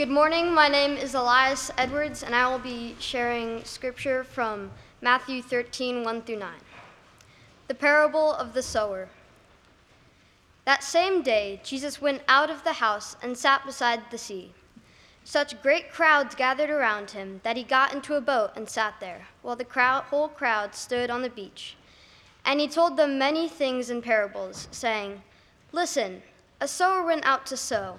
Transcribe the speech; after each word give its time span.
Good 0.00 0.08
morning. 0.08 0.54
My 0.54 0.66
name 0.66 0.96
is 0.96 1.12
Elias 1.12 1.70
Edwards, 1.76 2.22
and 2.22 2.34
I 2.34 2.48
will 2.48 2.58
be 2.58 2.96
sharing 2.98 3.62
scripture 3.64 4.24
from 4.24 4.70
Matthew 5.02 5.42
13, 5.42 6.04
1 6.04 6.22
through 6.22 6.38
9. 6.38 6.50
The 7.68 7.74
parable 7.74 8.32
of 8.32 8.54
the 8.54 8.62
sower. 8.62 9.10
That 10.64 10.82
same 10.82 11.20
day, 11.20 11.60
Jesus 11.62 12.00
went 12.00 12.22
out 12.28 12.48
of 12.48 12.64
the 12.64 12.72
house 12.72 13.18
and 13.22 13.36
sat 13.36 13.66
beside 13.66 14.00
the 14.10 14.16
sea. 14.16 14.54
Such 15.22 15.60
great 15.60 15.92
crowds 15.92 16.34
gathered 16.34 16.70
around 16.70 17.10
him 17.10 17.42
that 17.44 17.58
he 17.58 17.62
got 17.62 17.92
into 17.92 18.14
a 18.14 18.22
boat 18.22 18.52
and 18.56 18.66
sat 18.66 18.94
there, 19.00 19.28
while 19.42 19.54
the 19.54 19.66
crowd, 19.66 20.04
whole 20.04 20.28
crowd 20.28 20.74
stood 20.74 21.10
on 21.10 21.20
the 21.20 21.28
beach. 21.28 21.76
And 22.46 22.58
he 22.58 22.68
told 22.68 22.96
them 22.96 23.18
many 23.18 23.50
things 23.50 23.90
in 23.90 24.00
parables, 24.00 24.66
saying, 24.70 25.20
Listen, 25.72 26.22
a 26.58 26.66
sower 26.66 27.04
went 27.04 27.26
out 27.26 27.44
to 27.48 27.56
sow. 27.58 27.98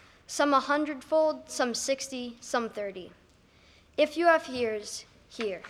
some 0.31 0.53
a 0.53 0.59
hundredfold, 0.61 1.41
some 1.47 1.73
sixty, 1.73 2.37
some 2.39 2.69
thirty. 2.69 3.11
If 3.97 4.15
you 4.15 4.27
have 4.27 4.49
ears, 4.49 5.03
hear. 5.27 5.61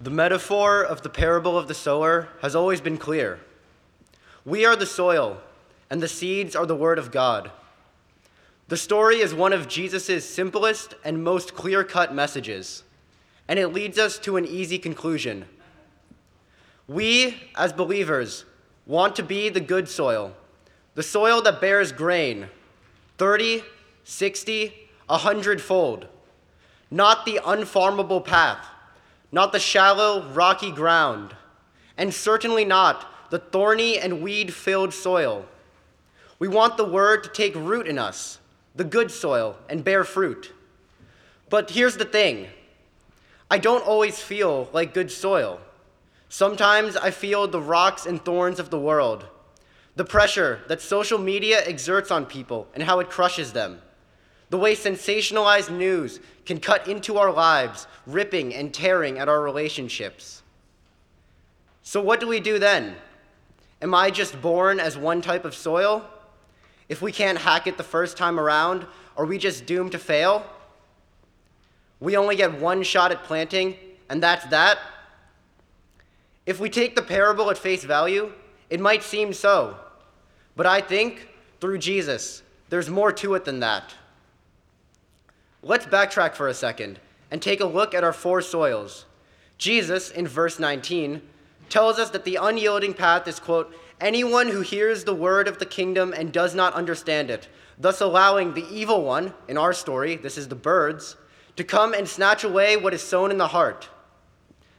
The 0.00 0.10
metaphor 0.10 0.84
of 0.84 1.02
the 1.02 1.08
parable 1.08 1.58
of 1.58 1.66
the 1.66 1.74
sower 1.74 2.28
has 2.42 2.54
always 2.54 2.80
been 2.80 2.96
clear. 2.96 3.40
We 4.44 4.64
are 4.64 4.76
the 4.76 4.86
soil, 4.86 5.38
and 5.90 6.00
the 6.00 6.06
seeds 6.06 6.54
are 6.54 6.64
the 6.64 6.76
word 6.76 7.00
of 7.00 7.10
God. 7.10 7.50
The 8.68 8.76
story 8.76 9.16
is 9.18 9.34
one 9.34 9.52
of 9.52 9.66
Jesus' 9.66 10.24
simplest 10.24 10.94
and 11.04 11.24
most 11.24 11.56
clear 11.56 11.82
cut 11.82 12.14
messages, 12.14 12.84
and 13.48 13.58
it 13.58 13.74
leads 13.74 13.98
us 13.98 14.16
to 14.20 14.36
an 14.36 14.46
easy 14.46 14.78
conclusion. 14.78 15.46
We, 16.88 17.36
as 17.54 17.74
believers, 17.74 18.46
want 18.86 19.14
to 19.16 19.22
be 19.22 19.50
the 19.50 19.60
good 19.60 19.88
soil, 19.88 20.32
the 20.94 21.02
soil 21.02 21.42
that 21.42 21.60
bears 21.60 21.92
grain 21.92 22.48
30, 23.18 23.62
60, 24.04 24.74
a 25.10 25.18
hundredfold, 25.18 26.06
not 26.90 27.26
the 27.26 27.40
unfarmable 27.44 28.24
path, 28.24 28.64
not 29.30 29.52
the 29.52 29.60
shallow, 29.60 30.22
rocky 30.32 30.70
ground, 30.72 31.36
and 31.98 32.14
certainly 32.14 32.64
not 32.64 33.30
the 33.30 33.38
thorny 33.38 33.98
and 33.98 34.22
weed 34.22 34.54
filled 34.54 34.94
soil. 34.94 35.44
We 36.38 36.48
want 36.48 36.78
the 36.78 36.84
word 36.84 37.22
to 37.24 37.30
take 37.30 37.54
root 37.54 37.86
in 37.86 37.98
us, 37.98 38.38
the 38.74 38.84
good 38.84 39.10
soil, 39.10 39.56
and 39.68 39.84
bear 39.84 40.04
fruit. 40.04 40.52
But 41.50 41.70
here's 41.70 41.98
the 41.98 42.04
thing 42.06 42.46
I 43.50 43.58
don't 43.58 43.86
always 43.86 44.18
feel 44.18 44.70
like 44.72 44.94
good 44.94 45.10
soil. 45.10 45.60
Sometimes 46.28 46.96
I 46.96 47.10
feel 47.10 47.46
the 47.46 47.60
rocks 47.60 48.04
and 48.06 48.22
thorns 48.22 48.58
of 48.58 48.70
the 48.70 48.78
world, 48.78 49.24
the 49.96 50.04
pressure 50.04 50.60
that 50.68 50.82
social 50.82 51.18
media 51.18 51.62
exerts 51.66 52.10
on 52.10 52.26
people 52.26 52.68
and 52.74 52.82
how 52.82 53.00
it 53.00 53.08
crushes 53.08 53.52
them, 53.52 53.80
the 54.50 54.58
way 54.58 54.74
sensationalized 54.74 55.70
news 55.70 56.20
can 56.44 56.60
cut 56.60 56.86
into 56.86 57.18
our 57.18 57.32
lives, 57.32 57.86
ripping 58.06 58.54
and 58.54 58.72
tearing 58.72 59.18
at 59.18 59.28
our 59.28 59.42
relationships. 59.42 60.42
So, 61.82 62.02
what 62.02 62.20
do 62.20 62.26
we 62.26 62.40
do 62.40 62.58
then? 62.58 62.96
Am 63.80 63.94
I 63.94 64.10
just 64.10 64.40
born 64.42 64.80
as 64.80 64.98
one 64.98 65.22
type 65.22 65.44
of 65.44 65.54
soil? 65.54 66.04
If 66.88 67.00
we 67.00 67.12
can't 67.12 67.38
hack 67.38 67.66
it 67.66 67.76
the 67.76 67.82
first 67.82 68.16
time 68.16 68.38
around, 68.38 68.86
are 69.16 69.24
we 69.24 69.38
just 69.38 69.66
doomed 69.66 69.92
to 69.92 69.98
fail? 69.98 70.44
We 72.00 72.16
only 72.16 72.36
get 72.36 72.60
one 72.60 72.82
shot 72.82 73.12
at 73.12 73.24
planting, 73.24 73.76
and 74.08 74.22
that's 74.22 74.44
that? 74.46 74.78
If 76.48 76.58
we 76.58 76.70
take 76.70 76.96
the 76.96 77.02
parable 77.02 77.50
at 77.50 77.58
face 77.58 77.84
value, 77.84 78.32
it 78.70 78.80
might 78.80 79.02
seem 79.02 79.34
so. 79.34 79.76
But 80.56 80.64
I 80.64 80.80
think, 80.80 81.28
through 81.60 81.76
Jesus, 81.76 82.42
there's 82.70 82.88
more 82.88 83.12
to 83.12 83.34
it 83.34 83.44
than 83.44 83.60
that. 83.60 83.94
Let's 85.62 85.84
backtrack 85.84 86.32
for 86.32 86.48
a 86.48 86.54
second 86.54 87.00
and 87.30 87.42
take 87.42 87.60
a 87.60 87.66
look 87.66 87.92
at 87.92 88.02
our 88.02 88.14
four 88.14 88.40
soils. 88.40 89.04
Jesus, 89.58 90.10
in 90.10 90.26
verse 90.26 90.58
19, 90.58 91.20
tells 91.68 91.98
us 91.98 92.08
that 92.08 92.24
the 92.24 92.36
unyielding 92.36 92.94
path 92.94 93.28
is, 93.28 93.38
quote, 93.38 93.70
anyone 94.00 94.48
who 94.48 94.62
hears 94.62 95.04
the 95.04 95.14
word 95.14 95.48
of 95.48 95.58
the 95.58 95.66
kingdom 95.66 96.14
and 96.16 96.32
does 96.32 96.54
not 96.54 96.72
understand 96.72 97.28
it, 97.28 97.46
thus 97.78 98.00
allowing 98.00 98.54
the 98.54 98.66
evil 98.74 99.02
one, 99.02 99.34
in 99.48 99.58
our 99.58 99.74
story, 99.74 100.16
this 100.16 100.38
is 100.38 100.48
the 100.48 100.54
birds, 100.54 101.14
to 101.56 101.62
come 101.62 101.92
and 101.92 102.08
snatch 102.08 102.42
away 102.42 102.78
what 102.78 102.94
is 102.94 103.02
sown 103.02 103.30
in 103.30 103.36
the 103.36 103.48
heart. 103.48 103.90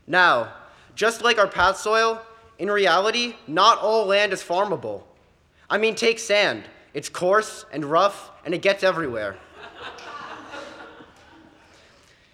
Now, 0.08 0.54
just 1.00 1.22
like 1.22 1.38
our 1.38 1.48
path 1.48 1.78
soil, 1.78 2.22
in 2.58 2.70
reality, 2.70 3.36
not 3.48 3.78
all 3.78 4.06
land 4.06 4.34
is 4.34 4.44
farmable. 4.44 5.04
I 5.70 5.78
mean, 5.78 5.96
take 5.96 6.20
sand. 6.20 6.66
It's 6.94 7.08
coarse 7.08 7.64
and 7.72 7.86
rough, 7.86 8.32
and 8.44 8.54
it 8.54 8.62
gets 8.62 8.84
everywhere. 8.84 9.38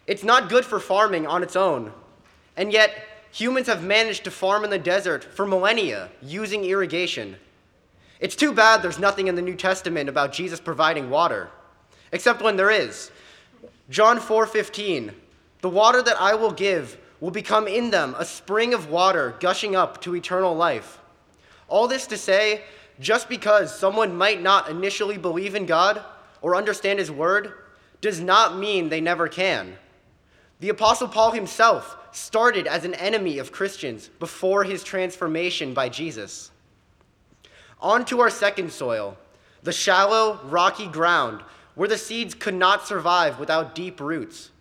it's 0.07 0.23
not 0.23 0.49
good 0.49 0.65
for 0.65 0.79
farming 0.79 1.27
on 1.27 1.43
its 1.43 1.55
own. 1.55 1.93
And 2.57 2.73
yet, 2.73 3.07
humans 3.31 3.67
have 3.67 3.83
managed 3.83 4.23
to 4.23 4.31
farm 4.31 4.63
in 4.63 4.71
the 4.71 4.79
desert 4.79 5.23
for 5.23 5.45
millennia 5.45 6.09
using 6.23 6.65
irrigation. 6.65 7.35
It's 8.19 8.35
too 8.35 8.51
bad 8.51 8.81
there's 8.81 8.97
nothing 8.97 9.27
in 9.27 9.35
the 9.35 9.43
New 9.43 9.55
Testament 9.55 10.09
about 10.09 10.33
Jesus 10.33 10.59
providing 10.59 11.11
water, 11.11 11.51
except 12.11 12.41
when 12.41 12.55
there 12.55 12.71
is. 12.71 13.11
John 13.91 14.19
4:15, 14.19 15.13
"The 15.61 15.69
water 15.69 16.01
that 16.01 16.19
I 16.19 16.33
will 16.33 16.49
give 16.49 16.97
will 17.19 17.31
become 17.31 17.67
in 17.67 17.91
them 17.91 18.15
a 18.17 18.25
spring 18.25 18.73
of 18.73 18.89
water 18.89 19.35
gushing 19.39 19.75
up 19.75 20.01
to 20.01 20.15
eternal 20.15 20.55
life. 20.55 20.99
All 21.67 21.87
this 21.87 22.07
to 22.07 22.17
say, 22.17 22.61
just 22.99 23.27
because 23.27 23.77
someone 23.77 24.15
might 24.15 24.41
not 24.41 24.69
initially 24.69 25.17
believe 25.17 25.55
in 25.55 25.65
God 25.65 26.03
or 26.41 26.55
understand 26.55 26.99
His 26.99 27.11
word 27.11 27.53
does 28.01 28.19
not 28.19 28.57
mean 28.57 28.89
they 28.89 29.01
never 29.01 29.27
can. 29.27 29.75
The 30.59 30.69
Apostle 30.69 31.07
Paul 31.07 31.31
himself 31.31 31.97
started 32.11 32.65
as 32.65 32.85
an 32.85 32.93
enemy 32.93 33.39
of 33.39 33.51
Christians 33.51 34.09
before 34.19 34.63
his 34.63 34.83
transformation 34.83 35.73
by 35.73 35.89
Jesus. 35.89 36.51
On 37.81 38.05
to 38.05 38.21
our 38.21 38.29
second 38.29 38.71
soil, 38.71 39.17
the 39.63 39.73
shallow, 39.73 40.39
rocky 40.45 40.87
ground 40.87 41.41
where 41.75 41.89
the 41.89 41.97
seeds 41.97 42.33
could 42.33 42.53
not 42.53 42.87
survive 42.87 43.37
without 43.37 43.75
deep 43.75 43.99
roots. 43.99 44.51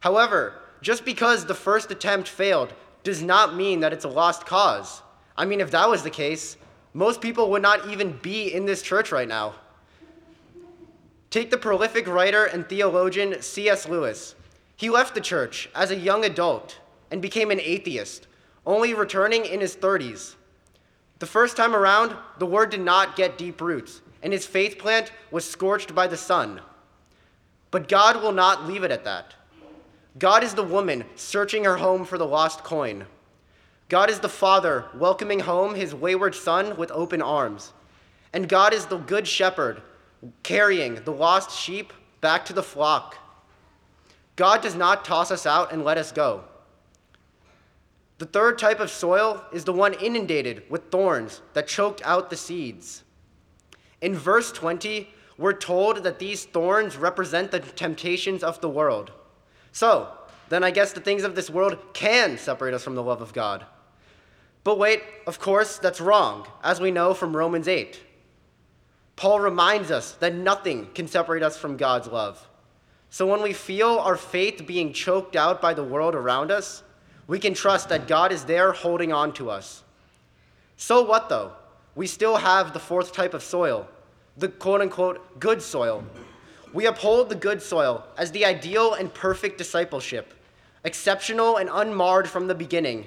However, 0.00 0.54
just 0.80 1.04
because 1.04 1.44
the 1.44 1.54
first 1.54 1.90
attempt 1.90 2.28
failed 2.28 2.72
does 3.04 3.22
not 3.22 3.56
mean 3.56 3.80
that 3.80 3.92
it's 3.92 4.04
a 4.04 4.08
lost 4.08 4.46
cause. 4.46 5.02
I 5.36 5.44
mean, 5.44 5.60
if 5.60 5.70
that 5.70 5.88
was 5.88 6.02
the 6.02 6.10
case, 6.10 6.56
most 6.94 7.20
people 7.20 7.50
would 7.50 7.62
not 7.62 7.88
even 7.88 8.18
be 8.22 8.52
in 8.52 8.66
this 8.66 8.82
church 8.82 9.12
right 9.12 9.28
now. 9.28 9.54
Take 11.30 11.50
the 11.50 11.58
prolific 11.58 12.08
writer 12.08 12.44
and 12.46 12.68
theologian 12.68 13.42
C.S. 13.42 13.88
Lewis. 13.88 14.34
He 14.76 14.90
left 14.90 15.14
the 15.14 15.20
church 15.20 15.68
as 15.74 15.90
a 15.90 15.96
young 15.96 16.24
adult 16.24 16.78
and 17.10 17.20
became 17.20 17.50
an 17.50 17.60
atheist, 17.60 18.26
only 18.64 18.94
returning 18.94 19.44
in 19.44 19.60
his 19.60 19.76
30s. 19.76 20.36
The 21.18 21.26
first 21.26 21.56
time 21.56 21.74
around, 21.74 22.16
the 22.38 22.46
word 22.46 22.70
did 22.70 22.80
not 22.80 23.16
get 23.16 23.38
deep 23.38 23.60
roots, 23.60 24.00
and 24.22 24.32
his 24.32 24.46
faith 24.46 24.78
plant 24.78 25.12
was 25.30 25.48
scorched 25.48 25.94
by 25.94 26.06
the 26.06 26.16
sun. 26.16 26.60
But 27.70 27.88
God 27.88 28.22
will 28.22 28.32
not 28.32 28.66
leave 28.66 28.84
it 28.84 28.90
at 28.90 29.04
that. 29.04 29.34
God 30.18 30.42
is 30.42 30.54
the 30.54 30.62
woman 30.62 31.04
searching 31.14 31.64
her 31.64 31.76
home 31.76 32.04
for 32.04 32.18
the 32.18 32.26
lost 32.26 32.64
coin. 32.64 33.06
God 33.88 34.10
is 34.10 34.20
the 34.20 34.28
father 34.28 34.86
welcoming 34.94 35.40
home 35.40 35.74
his 35.74 35.94
wayward 35.94 36.34
son 36.34 36.76
with 36.76 36.90
open 36.90 37.22
arms. 37.22 37.72
And 38.32 38.48
God 38.48 38.74
is 38.74 38.86
the 38.86 38.98
good 38.98 39.28
shepherd 39.28 39.80
carrying 40.42 40.96
the 40.96 41.12
lost 41.12 41.56
sheep 41.56 41.92
back 42.20 42.44
to 42.46 42.52
the 42.52 42.62
flock. 42.62 43.16
God 44.36 44.60
does 44.60 44.74
not 44.74 45.04
toss 45.04 45.30
us 45.30 45.46
out 45.46 45.72
and 45.72 45.84
let 45.84 45.98
us 45.98 46.12
go. 46.12 46.44
The 48.18 48.26
third 48.26 48.58
type 48.58 48.80
of 48.80 48.90
soil 48.90 49.44
is 49.52 49.64
the 49.64 49.72
one 49.72 49.94
inundated 49.94 50.64
with 50.68 50.90
thorns 50.90 51.40
that 51.54 51.68
choked 51.68 52.02
out 52.04 52.30
the 52.30 52.36
seeds. 52.36 53.04
In 54.00 54.14
verse 54.14 54.50
20, 54.50 55.08
we're 55.38 55.52
told 55.52 56.02
that 56.02 56.18
these 56.18 56.44
thorns 56.44 56.96
represent 56.96 57.52
the 57.52 57.60
temptations 57.60 58.42
of 58.42 58.60
the 58.60 58.68
world. 58.68 59.12
So, 59.78 60.08
then 60.48 60.64
I 60.64 60.72
guess 60.72 60.92
the 60.92 61.00
things 61.00 61.22
of 61.22 61.36
this 61.36 61.48
world 61.48 61.78
can 61.92 62.36
separate 62.36 62.74
us 62.74 62.82
from 62.82 62.96
the 62.96 63.02
love 63.02 63.20
of 63.20 63.32
God. 63.32 63.64
But 64.64 64.76
wait, 64.76 65.04
of 65.24 65.38
course, 65.38 65.78
that's 65.78 66.00
wrong, 66.00 66.48
as 66.64 66.80
we 66.80 66.90
know 66.90 67.14
from 67.14 67.36
Romans 67.36 67.68
8. 67.68 68.02
Paul 69.14 69.38
reminds 69.38 69.92
us 69.92 70.14
that 70.14 70.34
nothing 70.34 70.88
can 70.96 71.06
separate 71.06 71.44
us 71.44 71.56
from 71.56 71.76
God's 71.76 72.08
love. 72.08 72.44
So 73.10 73.24
when 73.24 73.40
we 73.40 73.52
feel 73.52 74.00
our 74.00 74.16
faith 74.16 74.66
being 74.66 74.92
choked 74.92 75.36
out 75.36 75.62
by 75.62 75.74
the 75.74 75.84
world 75.84 76.16
around 76.16 76.50
us, 76.50 76.82
we 77.28 77.38
can 77.38 77.54
trust 77.54 77.88
that 77.90 78.08
God 78.08 78.32
is 78.32 78.44
there 78.46 78.72
holding 78.72 79.12
on 79.12 79.32
to 79.34 79.48
us. 79.48 79.84
So 80.76 81.04
what 81.04 81.28
though? 81.28 81.52
We 81.94 82.08
still 82.08 82.38
have 82.38 82.72
the 82.72 82.80
fourth 82.80 83.12
type 83.12 83.32
of 83.32 83.44
soil, 83.44 83.86
the 84.36 84.48
quote 84.48 84.80
unquote 84.80 85.38
good 85.38 85.62
soil. 85.62 86.02
We 86.72 86.86
uphold 86.86 87.28
the 87.28 87.34
good 87.34 87.62
soil 87.62 88.04
as 88.16 88.30
the 88.32 88.44
ideal 88.44 88.94
and 88.94 89.12
perfect 89.12 89.58
discipleship, 89.58 90.34
exceptional 90.84 91.56
and 91.56 91.70
unmarred 91.72 92.28
from 92.28 92.46
the 92.46 92.54
beginning. 92.54 93.06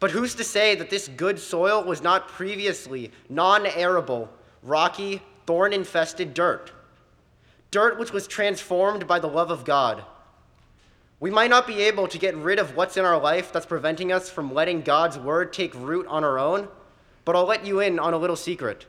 But 0.00 0.12
who's 0.12 0.34
to 0.36 0.44
say 0.44 0.74
that 0.76 0.90
this 0.90 1.08
good 1.08 1.38
soil 1.38 1.82
was 1.82 2.02
not 2.02 2.28
previously 2.28 3.10
non 3.28 3.66
arable, 3.66 4.30
rocky, 4.62 5.22
thorn 5.46 5.72
infested 5.72 6.34
dirt? 6.34 6.72
Dirt 7.70 7.98
which 7.98 8.12
was 8.12 8.26
transformed 8.26 9.06
by 9.06 9.18
the 9.18 9.28
love 9.28 9.50
of 9.50 9.64
God. 9.64 10.04
We 11.20 11.30
might 11.30 11.50
not 11.50 11.66
be 11.66 11.82
able 11.82 12.06
to 12.08 12.18
get 12.18 12.36
rid 12.36 12.60
of 12.60 12.76
what's 12.76 12.96
in 12.96 13.04
our 13.04 13.20
life 13.20 13.52
that's 13.52 13.66
preventing 13.66 14.12
us 14.12 14.30
from 14.30 14.54
letting 14.54 14.82
God's 14.82 15.18
word 15.18 15.52
take 15.52 15.74
root 15.74 16.06
on 16.06 16.22
our 16.22 16.38
own, 16.38 16.68
but 17.24 17.34
I'll 17.34 17.44
let 17.44 17.66
you 17.66 17.80
in 17.80 17.98
on 17.98 18.14
a 18.14 18.18
little 18.18 18.36
secret. 18.36 18.86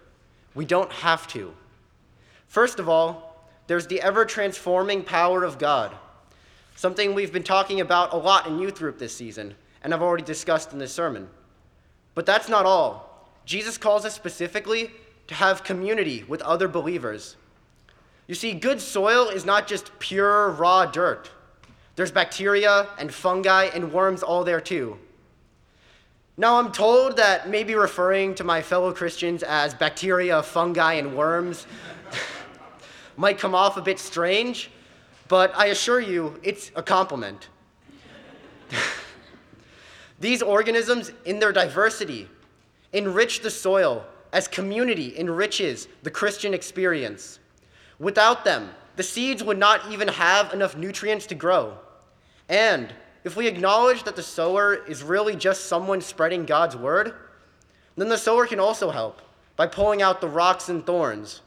We 0.54 0.64
don't 0.64 0.92
have 0.92 1.28
to. 1.30 1.54
First 2.48 2.80
of 2.80 2.88
all, 2.88 3.29
there's 3.70 3.86
the 3.86 4.02
ever 4.02 4.26
transforming 4.26 5.04
power 5.04 5.44
of 5.44 5.60
God, 5.60 5.96
something 6.76 7.14
we've 7.14 7.32
been 7.32 7.44
talking 7.44 7.82
about 7.82 8.14
a 8.14 8.18
lot 8.18 8.48
in 8.48 8.58
youth 8.58 8.80
group 8.80 8.98
this 8.98 9.16
season, 9.16 9.54
and 9.84 9.94
I've 9.94 10.02
already 10.02 10.24
discussed 10.24 10.74
in 10.74 10.80
this 10.80 10.92
sermon. 10.92 11.30
But 12.16 12.26
that's 12.26 12.50
not 12.50 12.66
all. 12.66 13.30
Jesus 13.46 13.78
calls 13.78 14.06
us 14.06 14.16
specifically 14.16 14.90
to 15.28 15.36
have 15.36 15.64
community 15.64 16.26
with 16.28 16.42
other 16.42 16.68
believers. 16.68 17.36
You 18.26 18.34
see, 18.34 18.54
good 18.54 18.82
soil 18.82 19.30
is 19.30 19.46
not 19.46 19.68
just 19.68 19.92
pure, 20.00 20.50
raw 20.50 20.88
dirt. 20.88 21.30
There's 21.96 22.12
bacteria 22.12 22.88
and 22.98 23.14
fungi 23.14 23.66
and 23.66 23.94
worms 23.94 24.24
all 24.24 24.44
there 24.44 24.62
too. 24.62 24.98
Now, 26.38 26.58
I'm 26.58 26.72
told 26.72 27.18
that 27.18 27.48
maybe 27.48 27.76
referring 27.76 28.34
to 28.36 28.44
my 28.44 28.64
fellow 28.64 28.92
Christians 28.94 29.44
as 29.44 29.76
bacteria, 29.76 30.42
fungi, 30.42 30.94
and 30.94 31.16
worms 31.16 31.68
might 33.20 33.38
come 33.38 33.54
off 33.54 33.76
a 33.76 33.82
bit 33.82 34.00
strange, 34.00 34.72
but 35.28 35.52
I 35.54 35.66
assure 35.66 36.00
you 36.00 36.40
it's 36.42 36.72
a 36.74 36.82
compliment. 36.82 37.50
These 40.22 40.42
organisms, 40.42 41.12
in 41.26 41.38
their 41.38 41.52
diversity, 41.52 42.30
enrich 42.94 43.42
the 43.42 43.52
soil 43.52 44.06
as 44.32 44.48
community 44.48 45.20
enriches 45.20 45.90
the 46.02 46.10
Christian 46.10 46.54
experience. 46.54 47.40
Without 48.00 48.46
them, 48.46 48.70
the 48.96 49.04
seeds 49.04 49.44
would 49.44 49.58
not 49.58 49.92
even 49.92 50.08
have 50.08 50.54
enough 50.54 50.78
nutrients 50.78 51.26
to 51.26 51.36
grow. 51.36 51.78
And 52.48 52.94
if 53.26 53.36
we 53.36 53.48
acknowledge 53.48 54.04
that 54.04 54.16
the 54.16 54.24
sower 54.24 54.76
is 54.86 55.04
really 55.04 55.36
just 55.36 55.66
someone 55.66 56.00
spreading 56.00 56.46
God's 56.46 56.78
word, 56.78 57.16
then 57.98 58.08
the 58.08 58.18
sower 58.18 58.48
can 58.48 58.62
also 58.62 58.92
help 58.92 59.22
by 59.58 59.68
pulling 59.68 60.02
out 60.02 60.22
the 60.22 60.30
rocks 60.30 60.70
and 60.70 60.86
thorns. 60.86 61.42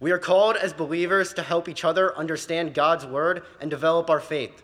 We 0.00 0.10
are 0.10 0.18
called 0.18 0.56
as 0.56 0.72
believers 0.72 1.32
to 1.34 1.42
help 1.42 1.68
each 1.68 1.84
other 1.84 2.16
understand 2.16 2.74
God's 2.74 3.06
word 3.06 3.42
and 3.60 3.70
develop 3.70 4.10
our 4.10 4.20
faith. 4.20 4.62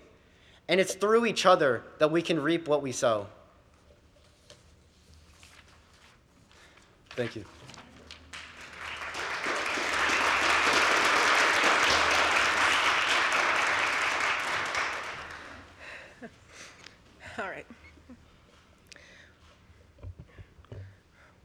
And 0.68 0.80
it's 0.80 0.94
through 0.94 1.26
each 1.26 1.46
other 1.46 1.82
that 1.98 2.10
we 2.10 2.22
can 2.22 2.40
reap 2.40 2.68
what 2.68 2.82
we 2.82 2.92
sow. 2.92 3.26
Thank 7.10 7.36
you. 7.36 7.44
All 17.38 17.48
right. 17.48 17.66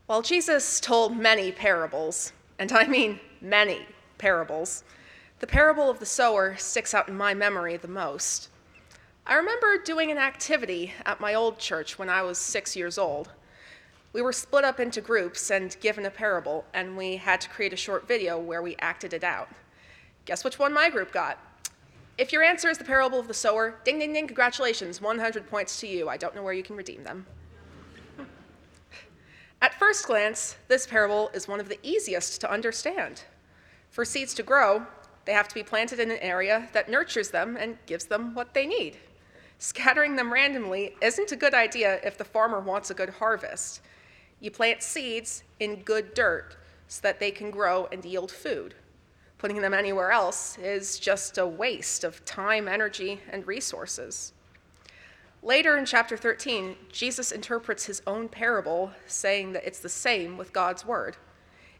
While 0.08 0.22
Jesus 0.22 0.80
told 0.80 1.18
many 1.18 1.52
parables, 1.52 2.32
and 2.60 2.72
I 2.72 2.86
mean 2.88 3.20
many 3.42 3.86
parables, 4.18 4.84
the 5.40 5.48
parable 5.48 5.90
of 5.90 6.00
the 6.00 6.06
sower 6.06 6.56
sticks 6.58 6.94
out 6.94 7.10
in 7.10 7.18
my 7.18 7.34
memory 7.34 7.78
the 7.78 7.88
most. 7.88 8.50
I 9.28 9.36
remember 9.36 9.78
doing 9.78 10.12
an 10.12 10.18
activity 10.18 10.94
at 11.06 11.20
my 11.20 11.34
old 11.34 11.58
church 11.58 11.98
when 11.98 12.10
I 12.10 12.22
was 12.22 12.38
six 12.38 12.76
years 12.76 12.98
old. 12.98 13.30
We 14.14 14.22
were 14.22 14.32
split 14.32 14.64
up 14.64 14.80
into 14.80 15.02
groups 15.02 15.52
and 15.52 15.76
given 15.82 16.06
a 16.06 16.12
parable, 16.12 16.64
and 16.74 16.96
we 16.96 17.18
had 17.18 17.42
to 17.42 17.50
create 17.50 17.74
a 17.74 17.76
short 17.76 18.08
video 18.08 18.40
where 18.40 18.62
we 18.62 18.76
acted 18.78 19.14
it 19.14 19.24
out. 19.24 19.50
Guess 20.26 20.44
which 20.44 20.58
one 20.58 20.74
my 20.74 20.90
group 20.90 21.12
got? 21.12 21.38
If 22.18 22.32
your 22.32 22.44
answer 22.44 22.70
is 22.70 22.78
the 22.78 22.86
parable 22.86 23.20
of 23.20 23.28
the 23.28 23.34
sower, 23.34 23.80
ding, 23.84 24.00
ding, 24.00 24.14
ding, 24.14 24.26
congratulations, 24.26 25.02
100 25.02 25.50
points 25.50 25.82
to 25.82 25.88
you. 25.88 26.08
I 26.08 26.16
don't 26.16 26.34
know 26.34 26.44
where 26.44 26.54
you 26.54 26.64
can 26.64 26.78
redeem 26.78 27.04
them. 27.04 27.26
At 29.62 29.80
first 29.80 30.06
glance, 30.06 30.58
this 30.68 30.86
parable 30.86 31.30
is 31.34 31.48
one 31.48 31.60
of 31.60 31.70
the 31.70 31.80
easiest 31.82 32.42
to 32.42 32.52
understand. 32.52 33.24
For 33.90 34.06
seeds 34.06 34.34
to 34.36 34.44
grow, 34.44 34.86
they 35.26 35.34
have 35.34 35.48
to 35.48 35.56
be 35.56 35.64
planted 35.64 36.00
in 36.00 36.12
an 36.12 36.20
area 36.20 36.70
that 36.74 36.90
nurtures 36.90 37.32
them 37.32 37.58
and 37.58 37.78
gives 37.86 38.06
them 38.06 38.36
what 38.36 38.54
they 38.54 38.68
need. 38.68 38.98
Scattering 39.58 40.16
them 40.16 40.32
randomly 40.32 40.96
isn't 41.02 41.32
a 41.32 41.36
good 41.36 41.54
idea 41.54 42.00
if 42.04 42.18
the 42.18 42.26
farmer 42.26 42.60
wants 42.60 42.90
a 42.90 42.94
good 42.94 43.10
harvest. 43.10 43.82
You 44.40 44.52
plant 44.52 44.84
seeds 44.84 45.44
in 45.60 45.82
good 45.82 46.14
dirt 46.14 46.58
so 46.88 47.02
that 47.02 47.20
they 47.20 47.32
can 47.32 47.50
grow 47.50 47.88
and 47.92 48.04
yield 48.06 48.32
food. 48.32 48.76
Putting 49.38 49.62
them 49.62 49.74
anywhere 49.74 50.12
else 50.12 50.58
is 50.58 51.00
just 51.00 51.38
a 51.38 51.48
waste 51.48 52.04
of 52.04 52.24
time, 52.26 52.68
energy, 52.68 53.22
and 53.32 53.48
resources. 53.48 54.34
Later 55.46 55.78
in 55.78 55.86
chapter 55.86 56.18
13, 56.18 56.76
Jesus 56.92 57.32
interprets 57.32 57.86
his 57.86 58.02
own 58.08 58.28
parable, 58.28 58.92
saying 59.06 59.54
that 59.54 59.64
it's 59.64 59.78
the 59.78 59.88
same 59.88 60.38
with 60.38 60.52
God's 60.52 60.84
word. 60.84 61.18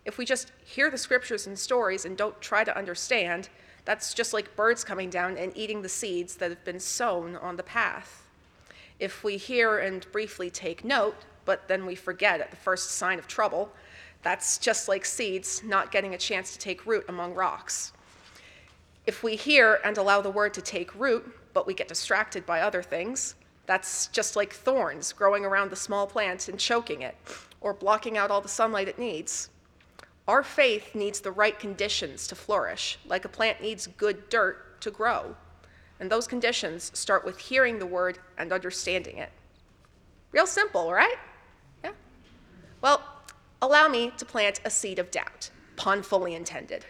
If 0.06 0.20
we 0.20 0.24
just 0.24 0.52
hear 0.64 0.92
the 0.92 1.00
scriptures 1.00 1.48
and 1.48 1.58
stories 1.58 2.06
and 2.06 2.16
don't 2.16 2.40
try 2.40 2.64
to 2.64 2.78
understand, 2.78 3.50
that's 3.84 4.14
just 4.14 4.34
like 4.34 4.56
birds 4.56 4.84
coming 4.84 5.10
down 5.10 5.36
and 5.36 5.52
eating 5.58 5.82
the 5.82 5.90
seeds 5.90 6.36
that 6.36 6.52
have 6.52 6.64
been 6.64 6.80
sown 6.80 7.38
on 7.38 7.56
the 7.56 7.64
path. 7.64 8.28
If 9.00 9.24
we 9.24 9.36
hear 9.36 9.80
and 9.80 10.06
briefly 10.12 10.52
take 10.52 10.86
note, 10.86 11.16
but 11.44 11.68
then 11.68 11.88
we 11.88 11.96
forget 11.96 12.42
at 12.42 12.52
the 12.52 12.58
first 12.58 12.92
sign 12.92 13.18
of 13.18 13.28
trouble, 13.28 13.72
that's 14.22 14.60
just 14.60 14.88
like 14.88 15.06
seeds 15.06 15.64
not 15.64 15.92
getting 15.92 16.14
a 16.14 16.20
chance 16.20 16.54
to 16.54 16.60
take 16.60 16.86
root 16.86 17.06
among 17.10 17.34
rocks. 17.34 17.94
If 19.08 19.24
we 19.24 19.36
hear 19.36 19.80
and 19.84 19.98
allow 19.98 20.22
the 20.22 20.30
word 20.30 20.54
to 20.54 20.62
take 20.62 20.94
root, 20.94 21.26
but 21.56 21.66
we 21.66 21.74
get 21.74 21.88
distracted 21.88 22.46
by 22.46 22.62
other 22.62 22.84
things, 22.84 23.34
that's 23.66 24.08
just 24.08 24.36
like 24.36 24.54
thorns 24.54 25.14
growing 25.14 25.46
around 25.46 25.70
the 25.72 25.76
small 25.76 26.08
plant 26.08 26.48
and 26.50 26.60
choking 26.60 27.02
it, 27.02 27.16
or 27.62 27.74
blocking 27.74 28.18
out 28.18 28.32
all 28.32 28.42
the 28.42 28.48
sunlight 28.48 28.88
it 28.88 29.00
needs. 29.00 29.50
Our 30.28 30.44
faith 30.44 30.96
needs 30.96 31.20
the 31.20 31.32
right 31.32 31.58
conditions 31.58 32.28
to 32.28 32.36
flourish, 32.36 32.98
like 33.06 33.26
a 33.26 33.30
plant 33.30 33.62
needs 33.62 33.88
good 33.88 34.30
dirt 34.30 34.82
to 34.82 34.92
grow. 34.92 35.36
And 36.00 36.12
those 36.12 36.28
conditions 36.28 36.92
start 36.94 37.24
with 37.24 37.40
hearing 37.40 37.80
the 37.80 37.86
word 37.86 38.20
and 38.38 38.52
understanding 38.52 39.18
it. 39.18 39.32
Real 40.32 40.48
simple, 40.48 40.92
right? 40.92 41.16
Yeah? 41.84 41.92
Well, 42.82 43.02
allow 43.62 43.88
me 43.88 44.12
to 44.18 44.26
plant 44.26 44.60
a 44.66 44.70
seed 44.70 45.00
of 45.00 45.12
doubt, 45.12 45.50
pun 45.76 46.04
fully 46.04 46.36
intended. 46.36 46.86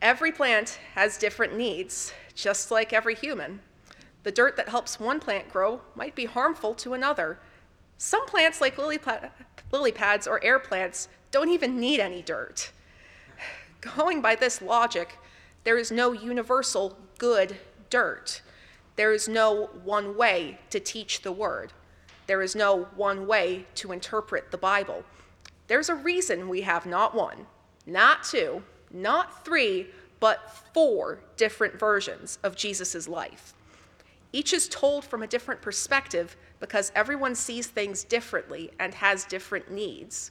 Every 0.00 0.32
plant 0.32 0.78
has 0.94 1.18
different 1.18 1.56
needs, 1.56 2.12
just 2.34 2.70
like 2.70 2.92
every 2.92 3.14
human. 3.14 3.60
The 4.26 4.32
dirt 4.32 4.56
that 4.56 4.70
helps 4.70 4.98
one 4.98 5.20
plant 5.20 5.52
grow 5.52 5.82
might 5.94 6.16
be 6.16 6.24
harmful 6.24 6.74
to 6.74 6.94
another. 6.94 7.38
Some 7.96 8.26
plants, 8.26 8.60
like 8.60 8.76
lily, 8.76 8.98
lily 9.70 9.92
pads 9.92 10.26
or 10.26 10.42
air 10.42 10.58
plants, 10.58 11.06
don't 11.30 11.48
even 11.48 11.78
need 11.78 12.00
any 12.00 12.22
dirt. 12.22 12.72
Going 13.80 14.20
by 14.20 14.34
this 14.34 14.60
logic, 14.60 15.16
there 15.62 15.78
is 15.78 15.92
no 15.92 16.10
universal 16.10 16.98
good 17.18 17.56
dirt. 17.88 18.42
There 18.96 19.12
is 19.12 19.28
no 19.28 19.66
one 19.84 20.16
way 20.16 20.58
to 20.70 20.80
teach 20.80 21.22
the 21.22 21.30
word. 21.30 21.72
There 22.26 22.42
is 22.42 22.56
no 22.56 22.88
one 22.96 23.28
way 23.28 23.66
to 23.76 23.92
interpret 23.92 24.50
the 24.50 24.58
Bible. 24.58 25.04
There's 25.68 25.88
a 25.88 25.94
reason 25.94 26.48
we 26.48 26.62
have 26.62 26.84
not 26.84 27.14
one, 27.14 27.46
not 27.86 28.24
two, 28.24 28.64
not 28.90 29.44
three, 29.44 29.86
but 30.18 30.50
four 30.74 31.20
different 31.36 31.78
versions 31.78 32.40
of 32.42 32.56
Jesus' 32.56 33.06
life. 33.06 33.52
Each 34.32 34.52
is 34.52 34.68
told 34.68 35.04
from 35.04 35.22
a 35.22 35.26
different 35.26 35.62
perspective 35.62 36.36
because 36.60 36.92
everyone 36.94 37.34
sees 37.34 37.66
things 37.66 38.04
differently 38.04 38.70
and 38.78 38.94
has 38.94 39.24
different 39.24 39.70
needs. 39.70 40.30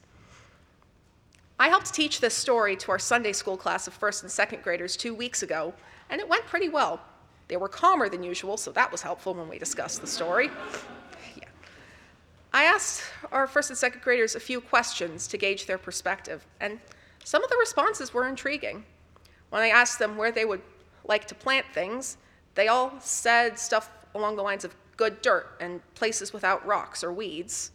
I 1.57 1.69
helped 1.69 1.93
teach 1.93 2.19
this 2.19 2.33
story 2.33 2.75
to 2.77 2.91
our 2.91 2.99
Sunday 2.99 3.31
school 3.31 3.55
class 3.55 3.87
of 3.87 3.93
first 3.93 4.23
and 4.23 4.31
second 4.31 4.61
graders 4.61 4.97
two 4.97 5.13
weeks 5.13 5.41
ago, 5.41 5.73
and 6.09 6.19
it 6.19 6.27
went 6.27 6.45
pretty 6.45 6.67
well. 6.67 6.99
They 7.47 7.57
were 7.57 7.69
calmer 7.69 8.09
than 8.09 8.23
usual, 8.23 8.57
so 8.57 8.71
that 8.71 8.91
was 8.91 9.01
helpful 9.01 9.33
when 9.33 9.47
we 9.47 9.57
discussed 9.57 10.01
the 10.01 10.07
story. 10.07 10.49
yeah. 11.35 11.47
I 12.51 12.63
asked 12.65 13.03
our 13.31 13.47
first 13.47 13.69
and 13.69 13.77
second 13.77 14.01
graders 14.01 14.35
a 14.35 14.39
few 14.39 14.59
questions 14.59 15.27
to 15.27 15.37
gauge 15.37 15.65
their 15.65 15.77
perspective, 15.77 16.45
and 16.59 16.79
some 17.23 17.43
of 17.43 17.49
the 17.49 17.57
responses 17.57 18.13
were 18.13 18.27
intriguing. 18.27 18.83
When 19.49 19.61
I 19.61 19.69
asked 19.69 19.99
them 19.99 20.17
where 20.17 20.31
they 20.31 20.43
would 20.43 20.61
like 21.05 21.25
to 21.27 21.35
plant 21.35 21.67
things, 21.73 22.17
they 22.55 22.67
all 22.67 22.93
said 22.99 23.59
stuff 23.59 23.89
along 24.15 24.37
the 24.37 24.41
lines 24.41 24.63
of 24.63 24.75
good 24.97 25.21
dirt 25.21 25.47
and 25.59 25.81
places 25.93 26.33
without 26.33 26.65
rocks 26.65 27.03
or 27.03 27.11
weeds. 27.11 27.71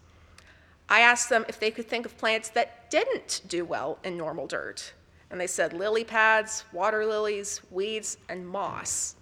I 0.89 1.01
asked 1.01 1.29
them 1.29 1.45
if 1.49 1.61
they 1.61 1.71
could 1.71 1.87
think 1.87 2.05
of 2.05 2.19
plants 2.19 2.49
that 2.51 2.91
didn't 2.91 3.43
do 3.47 3.65
well 3.65 3.99
in 4.03 4.17
normal 4.17 4.47
dirt, 4.47 4.93
and 5.31 5.41
they 5.41 5.47
said 5.47 5.73
lily 5.73 6.03
pads, 6.03 6.65
water 6.73 7.07
lilies, 7.07 7.61
weeds, 7.71 8.17
and 8.29 8.47
moss. 8.49 9.15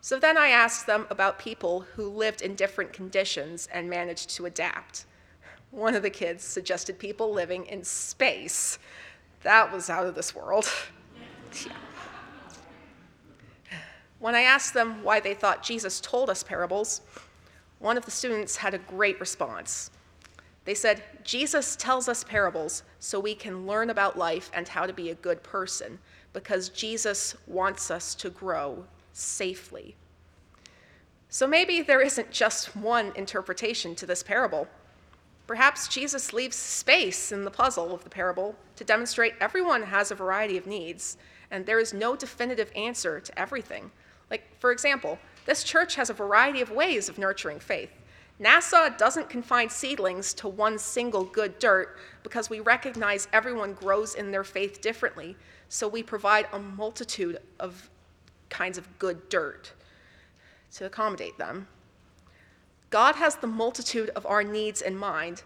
So 0.00 0.18
then 0.20 0.36
I 0.36 0.48
asked 0.48 0.86
them 0.86 1.06
about 1.08 1.38
people 1.38 1.80
who 1.80 2.08
lived 2.08 2.42
in 2.42 2.54
different 2.54 2.92
conditions 2.92 3.68
and 3.72 3.88
managed 3.88 4.30
to 4.36 4.46
adapt. 4.46 5.06
One 5.70 5.94
of 5.94 6.02
the 6.02 6.10
kids 6.10 6.44
suggested 6.44 6.98
people 6.98 7.32
living 7.32 7.64
in 7.66 7.82
space. 7.82 8.78
That 9.42 9.72
was 9.72 9.88
out 9.88 10.06
of 10.06 10.14
this 10.14 10.34
world. 10.34 10.70
When 14.24 14.34
I 14.34 14.40
asked 14.40 14.72
them 14.72 15.02
why 15.02 15.20
they 15.20 15.34
thought 15.34 15.62
Jesus 15.62 16.00
told 16.00 16.30
us 16.30 16.42
parables, 16.42 17.02
one 17.78 17.98
of 17.98 18.06
the 18.06 18.10
students 18.10 18.56
had 18.56 18.72
a 18.72 18.78
great 18.78 19.20
response. 19.20 19.90
They 20.64 20.72
said, 20.72 21.02
Jesus 21.24 21.76
tells 21.76 22.08
us 22.08 22.24
parables 22.24 22.84
so 23.00 23.20
we 23.20 23.34
can 23.34 23.66
learn 23.66 23.90
about 23.90 24.16
life 24.16 24.50
and 24.54 24.66
how 24.66 24.86
to 24.86 24.94
be 24.94 25.10
a 25.10 25.14
good 25.16 25.42
person, 25.42 25.98
because 26.32 26.70
Jesus 26.70 27.36
wants 27.46 27.90
us 27.90 28.14
to 28.14 28.30
grow 28.30 28.86
safely. 29.12 29.94
So 31.28 31.46
maybe 31.46 31.82
there 31.82 32.00
isn't 32.00 32.30
just 32.30 32.74
one 32.74 33.12
interpretation 33.16 33.94
to 33.96 34.06
this 34.06 34.22
parable. 34.22 34.66
Perhaps 35.46 35.88
Jesus 35.88 36.32
leaves 36.32 36.56
space 36.56 37.30
in 37.30 37.44
the 37.44 37.50
puzzle 37.50 37.94
of 37.94 38.04
the 38.04 38.08
parable 38.08 38.56
to 38.76 38.84
demonstrate 38.84 39.34
everyone 39.38 39.82
has 39.82 40.10
a 40.10 40.14
variety 40.14 40.56
of 40.56 40.66
needs, 40.66 41.18
and 41.50 41.66
there 41.66 41.78
is 41.78 41.92
no 41.92 42.16
definitive 42.16 42.72
answer 42.74 43.20
to 43.20 43.38
everything. 43.38 43.90
Like, 44.30 44.42
for 44.58 44.72
example, 44.72 45.18
this 45.46 45.64
church 45.64 45.94
has 45.96 46.10
a 46.10 46.14
variety 46.14 46.60
of 46.60 46.70
ways 46.70 47.08
of 47.08 47.18
nurturing 47.18 47.60
faith. 47.60 47.90
Nassau 48.38 48.88
doesn't 48.88 49.28
confine 49.28 49.68
seedlings 49.68 50.34
to 50.34 50.48
one 50.48 50.78
single 50.78 51.24
good 51.24 51.58
dirt 51.58 51.98
because 52.22 52.50
we 52.50 52.60
recognize 52.60 53.28
everyone 53.32 53.74
grows 53.74 54.14
in 54.16 54.32
their 54.32 54.42
faith 54.42 54.80
differently, 54.80 55.36
so 55.68 55.86
we 55.86 56.02
provide 56.02 56.48
a 56.52 56.58
multitude 56.58 57.38
of 57.60 57.90
kinds 58.48 58.76
of 58.76 58.98
good 58.98 59.28
dirt 59.28 59.72
to 60.74 60.86
accommodate 60.86 61.38
them. 61.38 61.68
God 62.90 63.14
has 63.16 63.36
the 63.36 63.46
multitude 63.46 64.10
of 64.10 64.26
our 64.26 64.42
needs 64.42 64.82
in 64.82 64.96
mind, 64.96 65.42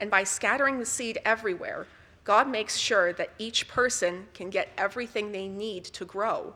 and 0.00 0.10
by 0.10 0.24
scattering 0.24 0.78
the 0.78 0.86
seed 0.86 1.18
everywhere, 1.24 1.86
God 2.24 2.48
makes 2.48 2.76
sure 2.76 3.12
that 3.12 3.30
each 3.38 3.68
person 3.68 4.26
can 4.34 4.50
get 4.50 4.70
everything 4.76 5.30
they 5.30 5.46
need 5.46 5.84
to 5.84 6.04
grow. 6.04 6.54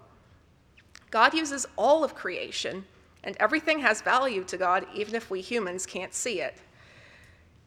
God 1.11 1.35
uses 1.35 1.67
all 1.77 2.05
of 2.05 2.15
creation, 2.15 2.85
and 3.25 3.37
everything 3.39 3.81
has 3.81 4.03
value 4.03 4.45
to 4.45 4.57
God, 4.57 4.87
even 4.95 5.15
if 5.15 5.31
we 5.31 5.41
humans 5.41 5.87
can't 5.87 6.15
see 6.15 6.41
it. 6.41 6.57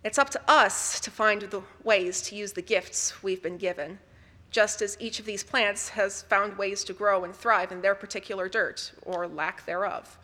It's 0.04 0.18
up 0.18 0.30
to 0.32 0.42
us 0.48 1.00
to 1.02 1.12
find 1.12 1.42
the 1.44 1.62
ways 1.84 2.22
to 2.24 2.36
use 2.36 2.54
the 2.54 2.62
gifts 2.62 3.22
we've 3.22 3.42
been 3.42 3.58
given, 3.58 4.00
just 4.50 4.82
as 4.82 4.98
each 5.00 5.20
of 5.20 5.26
these 5.26 5.44
plants 5.44 5.90
has 5.90 6.24
found 6.24 6.58
ways 6.58 6.84
to 6.84 6.94
grow 6.94 7.24
and 7.24 7.36
thrive 7.36 7.72
in 7.72 7.82
their 7.82 7.96
particular 7.96 8.50
dirt, 8.50 8.92
or 9.04 9.28
lack 9.28 9.66
thereof. 9.66 10.18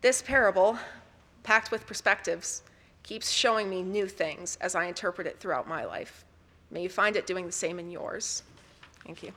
This 0.00 0.22
parable, 0.22 0.78
packed 1.42 1.70
with 1.70 1.86
perspectives, 1.86 2.62
keeps 3.02 3.30
showing 3.30 3.70
me 3.70 3.82
new 3.82 4.06
things 4.06 4.58
as 4.60 4.74
I 4.74 4.86
interpret 4.86 5.26
it 5.26 5.38
throughout 5.38 5.68
my 5.68 5.84
life. 5.84 6.24
May 6.70 6.82
you 6.82 6.88
find 6.88 7.16
it 7.16 7.26
doing 7.26 7.46
the 7.46 7.52
same 7.52 7.78
in 7.78 7.90
yours. 7.90 8.42
Thank 9.04 9.22
you. 9.22 9.32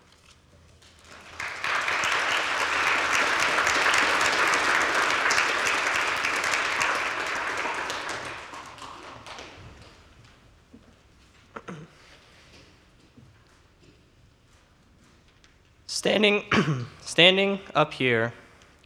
Standing, 16.17 16.45
standing 17.01 17.59
up 17.75 17.93
here 17.93 18.33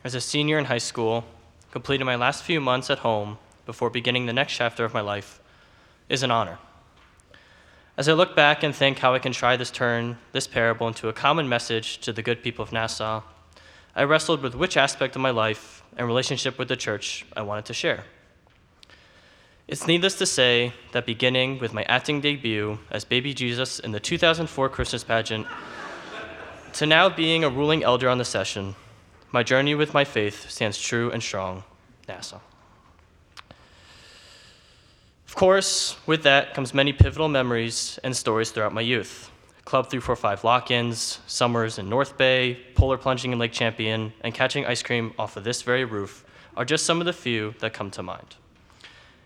as 0.03 0.15
a 0.15 0.19
senior 0.19 0.59
in 0.59 0.65
high 0.65 0.79
school, 0.79 1.23
completing 1.71 2.05
my 2.05 2.17
last 2.17 2.43
few 2.43 2.59
months 2.59 2.89
at 2.89 3.00
home 3.00 3.38
before 3.65 3.89
beginning 3.89 4.25
the 4.25 4.33
next 4.33 4.51
chapter 4.51 4.83
of 4.83 4.93
my 4.93 5.00
life, 5.00 5.39
is 6.09 6.23
an 6.23 6.29
honor. 6.29 6.59
As 7.95 8.09
I 8.09 8.11
look 8.11 8.35
back 8.35 8.63
and 8.63 8.75
think 8.75 9.00
how 9.00 9.13
I 9.13 9.19
can 9.19 9.31
try 9.31 9.55
this 9.55 9.71
turn 9.71 10.17
this 10.33 10.45
parable 10.45 10.89
into 10.89 11.07
a 11.07 11.13
common 11.13 11.47
message 11.47 12.00
to 12.00 12.11
the 12.11 12.21
good 12.21 12.43
people 12.43 12.63
of 12.63 12.73
Nassau, 12.73 13.23
I 13.95 14.03
wrestled 14.03 14.41
with 14.41 14.53
which 14.53 14.75
aspect 14.75 15.15
of 15.15 15.21
my 15.21 15.31
life 15.31 15.83
and 15.95 16.05
relationship 16.05 16.59
with 16.59 16.67
the 16.67 16.75
church 16.75 17.25
I 17.33 17.43
wanted 17.43 17.63
to 17.63 17.73
share. 17.73 18.03
It's 19.69 19.88
needless 19.88 20.17
to 20.17 20.25
say 20.25 20.73
that 20.91 21.05
beginning 21.05 21.59
with 21.59 21.73
my 21.73 21.83
acting 21.83 22.19
debut 22.19 22.79
as 22.91 23.05
baby 23.05 23.33
Jesus 23.33 23.79
in 23.79 23.93
the 23.93 24.01
2004 24.01 24.67
Christmas 24.67 25.05
pageant 25.05 25.47
to 26.75 26.85
now 26.85 27.09
being 27.09 27.43
a 27.43 27.49
ruling 27.49 27.83
elder 27.83 28.09
on 28.09 28.17
the 28.17 28.25
session, 28.25 28.75
my 29.31 29.43
journey 29.43 29.75
with 29.75 29.93
my 29.93 30.03
faith 30.03 30.49
stands 30.49 30.79
true 30.79 31.11
and 31.11 31.21
strong, 31.21 31.63
Nassau. 32.07 32.39
Of 35.27 35.35
course, 35.35 35.97
with 36.05 36.23
that 36.23 36.53
comes 36.53 36.73
many 36.73 36.91
pivotal 36.91 37.29
memories 37.29 37.99
and 38.03 38.15
stories 38.15 38.51
throughout 38.51 38.73
my 38.73 38.81
youth. 38.81 39.31
Club 39.63 39.89
345 39.89 40.43
lock 40.43 40.71
ins, 40.71 41.19
summers 41.27 41.79
in 41.79 41.87
North 41.87 42.17
Bay, 42.17 42.59
polar 42.75 42.97
plunging 42.97 43.31
in 43.31 43.39
Lake 43.39 43.53
Champion, 43.53 44.11
and 44.21 44.33
catching 44.33 44.65
ice 44.65 44.83
cream 44.83 45.13
off 45.17 45.37
of 45.37 45.43
this 45.43 45.61
very 45.61 45.85
roof 45.85 46.25
are 46.57 46.65
just 46.65 46.85
some 46.85 46.99
of 46.99 47.05
the 47.05 47.13
few 47.13 47.55
that 47.59 47.73
come 47.73 47.89
to 47.91 48.03
mind. 48.03 48.35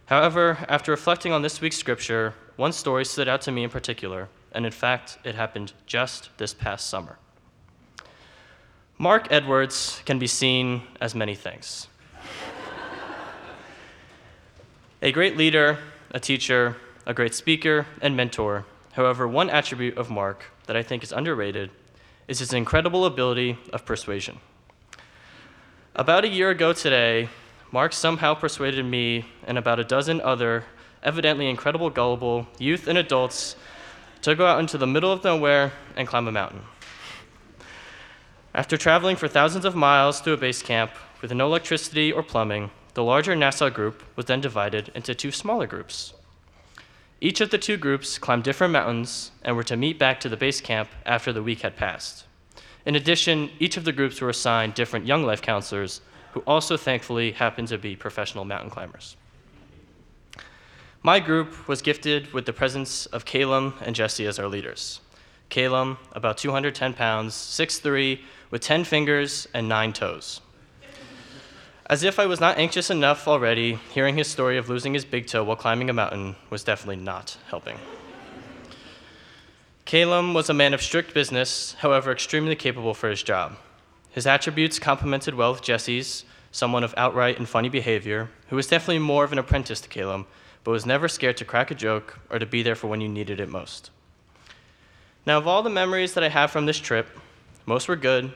However, 0.05 0.63
after 0.69 0.91
reflecting 0.91 1.31
on 1.31 1.41
this 1.41 1.59
week's 1.59 1.77
scripture, 1.77 2.35
one 2.55 2.71
story 2.71 3.05
stood 3.05 3.27
out 3.27 3.41
to 3.41 3.51
me 3.51 3.63
in 3.63 3.71
particular, 3.71 4.29
and 4.51 4.65
in 4.65 4.71
fact, 4.71 5.17
it 5.23 5.33
happened 5.33 5.73
just 5.87 6.29
this 6.37 6.53
past 6.53 6.87
summer. 6.87 7.17
Mark 8.97 9.27
Edwards 9.29 10.01
can 10.05 10.19
be 10.19 10.27
seen 10.27 10.83
as 11.01 11.13
many 11.13 11.35
things 11.35 11.87
a 15.01 15.11
great 15.11 15.35
leader, 15.35 15.77
a 16.11 16.19
teacher, 16.19 16.77
a 17.05 17.13
great 17.13 17.35
speaker, 17.35 17.85
and 18.01 18.15
mentor. 18.15 18.65
However, 18.93 19.27
one 19.27 19.49
attribute 19.49 19.97
of 19.97 20.09
Mark 20.09 20.45
that 20.65 20.77
I 20.77 20.81
think 20.81 21.03
is 21.03 21.11
underrated 21.11 21.69
is 22.29 22.39
his 22.39 22.53
incredible 22.53 23.05
ability 23.05 23.57
of 23.73 23.85
persuasion. 23.85 24.39
About 25.93 26.23
a 26.23 26.29
year 26.29 26.49
ago 26.49 26.71
today, 26.71 27.29
Mark 27.71 27.91
somehow 27.91 28.33
persuaded 28.33 28.85
me 28.85 29.25
and 29.45 29.57
about 29.57 29.79
a 29.79 29.83
dozen 29.83 30.21
other, 30.21 30.63
evidently 31.03 31.49
incredible 31.49 31.89
gullible 31.89 32.47
youth 32.57 32.87
and 32.87 32.97
adults 32.97 33.57
to 34.21 34.33
go 34.33 34.47
out 34.47 34.59
into 34.59 34.77
the 34.77 34.87
middle 34.87 35.11
of 35.11 35.23
nowhere 35.23 35.73
and 35.97 36.07
climb 36.07 36.27
a 36.27 36.31
mountain. 36.31 36.61
After 38.55 38.77
traveling 38.77 39.17
for 39.17 39.27
thousands 39.27 39.65
of 39.65 39.75
miles 39.75 40.21
to 40.21 40.31
a 40.31 40.37
base 40.37 40.61
camp 40.61 40.91
with 41.21 41.33
no 41.33 41.45
electricity 41.45 42.09
or 42.09 42.23
plumbing, 42.23 42.71
the 42.93 43.03
larger 43.03 43.35
Nassau 43.35 43.69
group 43.69 44.01
was 44.15 44.27
then 44.27 44.39
divided 44.39 44.93
into 44.95 45.13
two 45.13 45.29
smaller 45.29 45.67
groups. 45.67 46.13
Each 47.19 47.41
of 47.41 47.49
the 47.49 47.57
two 47.57 47.75
groups 47.75 48.17
climbed 48.17 48.45
different 48.45 48.71
mountains 48.71 49.31
and 49.43 49.57
were 49.57 49.65
to 49.65 49.75
meet 49.75 49.99
back 49.99 50.21
to 50.21 50.29
the 50.29 50.37
base 50.37 50.61
camp 50.61 50.87
after 51.05 51.33
the 51.33 51.43
week 51.43 51.63
had 51.63 51.75
passed. 51.75 52.23
In 52.85 52.95
addition, 52.95 53.49
each 53.59 53.75
of 53.75 53.83
the 53.83 53.91
groups 53.91 54.21
were 54.21 54.29
assigned 54.29 54.73
different 54.73 55.05
young 55.05 55.25
life 55.25 55.41
counselors 55.41 55.99
who 56.31 56.39
also 56.47 56.77
thankfully 56.77 57.33
happened 57.33 57.67
to 57.67 57.77
be 57.77 57.97
professional 57.97 58.45
mountain 58.45 58.69
climbers. 58.69 59.17
My 61.03 61.19
group 61.19 61.67
was 61.67 61.81
gifted 61.81 62.31
with 62.31 62.45
the 62.45 62.53
presence 62.53 63.05
of 63.07 63.25
Calum 63.25 63.73
and 63.81 63.93
Jesse 63.93 64.25
as 64.25 64.39
our 64.39 64.47
leaders. 64.47 65.01
Calum, 65.49 65.97
about 66.13 66.37
210 66.37 66.93
pounds, 66.93 67.33
6'3, 67.33 68.19
with 68.55 68.61
10 68.61 68.85
fingers 68.85 69.49
and 69.53 69.67
9 69.67 69.91
toes. 69.91 70.39
As 71.87 72.03
if 72.03 72.19
I 72.19 72.25
was 72.25 72.39
not 72.39 72.57
anxious 72.57 72.89
enough 72.89 73.27
already, 73.27 73.79
hearing 73.91 74.15
his 74.15 74.29
story 74.29 74.57
of 74.57 74.69
losing 74.69 74.93
his 74.93 75.03
big 75.03 75.27
toe 75.27 75.43
while 75.43 75.57
climbing 75.57 75.89
a 75.89 75.93
mountain 75.93 76.37
was 76.49 76.63
definitely 76.63 77.03
not 77.03 77.35
helping. 77.49 77.77
Calum 79.83 80.33
was 80.33 80.49
a 80.49 80.53
man 80.53 80.73
of 80.73 80.81
strict 80.81 81.13
business, 81.13 81.75
however, 81.79 82.13
extremely 82.13 82.55
capable 82.55 82.93
for 82.93 83.09
his 83.09 83.21
job. 83.21 83.57
His 84.11 84.25
attributes 84.25 84.79
complemented 84.79 85.35
well 85.35 85.51
with 85.51 85.61
Jesse's, 85.61 86.23
someone 86.53 86.85
of 86.85 86.93
outright 86.95 87.37
and 87.37 87.49
funny 87.49 87.67
behavior, 87.67 88.29
who 88.47 88.55
was 88.55 88.67
definitely 88.67 88.99
more 88.99 89.25
of 89.25 89.33
an 89.33 89.39
apprentice 89.39 89.81
to 89.81 89.89
Calum, 89.89 90.27
but 90.63 90.71
was 90.71 90.85
never 90.85 91.09
scared 91.09 91.35
to 91.35 91.43
crack 91.43 91.71
a 91.71 91.75
joke 91.75 92.19
or 92.29 92.39
to 92.39 92.45
be 92.45 92.63
there 92.63 92.75
for 92.75 92.87
when 92.87 93.01
you 93.01 93.09
needed 93.09 93.41
it 93.41 93.49
most. 93.49 93.91
Now, 95.25 95.39
of 95.39 95.45
all 95.45 95.61
the 95.61 95.69
memories 95.69 96.13
that 96.13 96.23
I 96.23 96.29
have 96.29 96.51
from 96.51 96.65
this 96.65 96.79
trip, 96.79 97.09
most 97.65 97.89
were 97.89 97.97
good, 97.97 98.31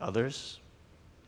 others 0.00 0.58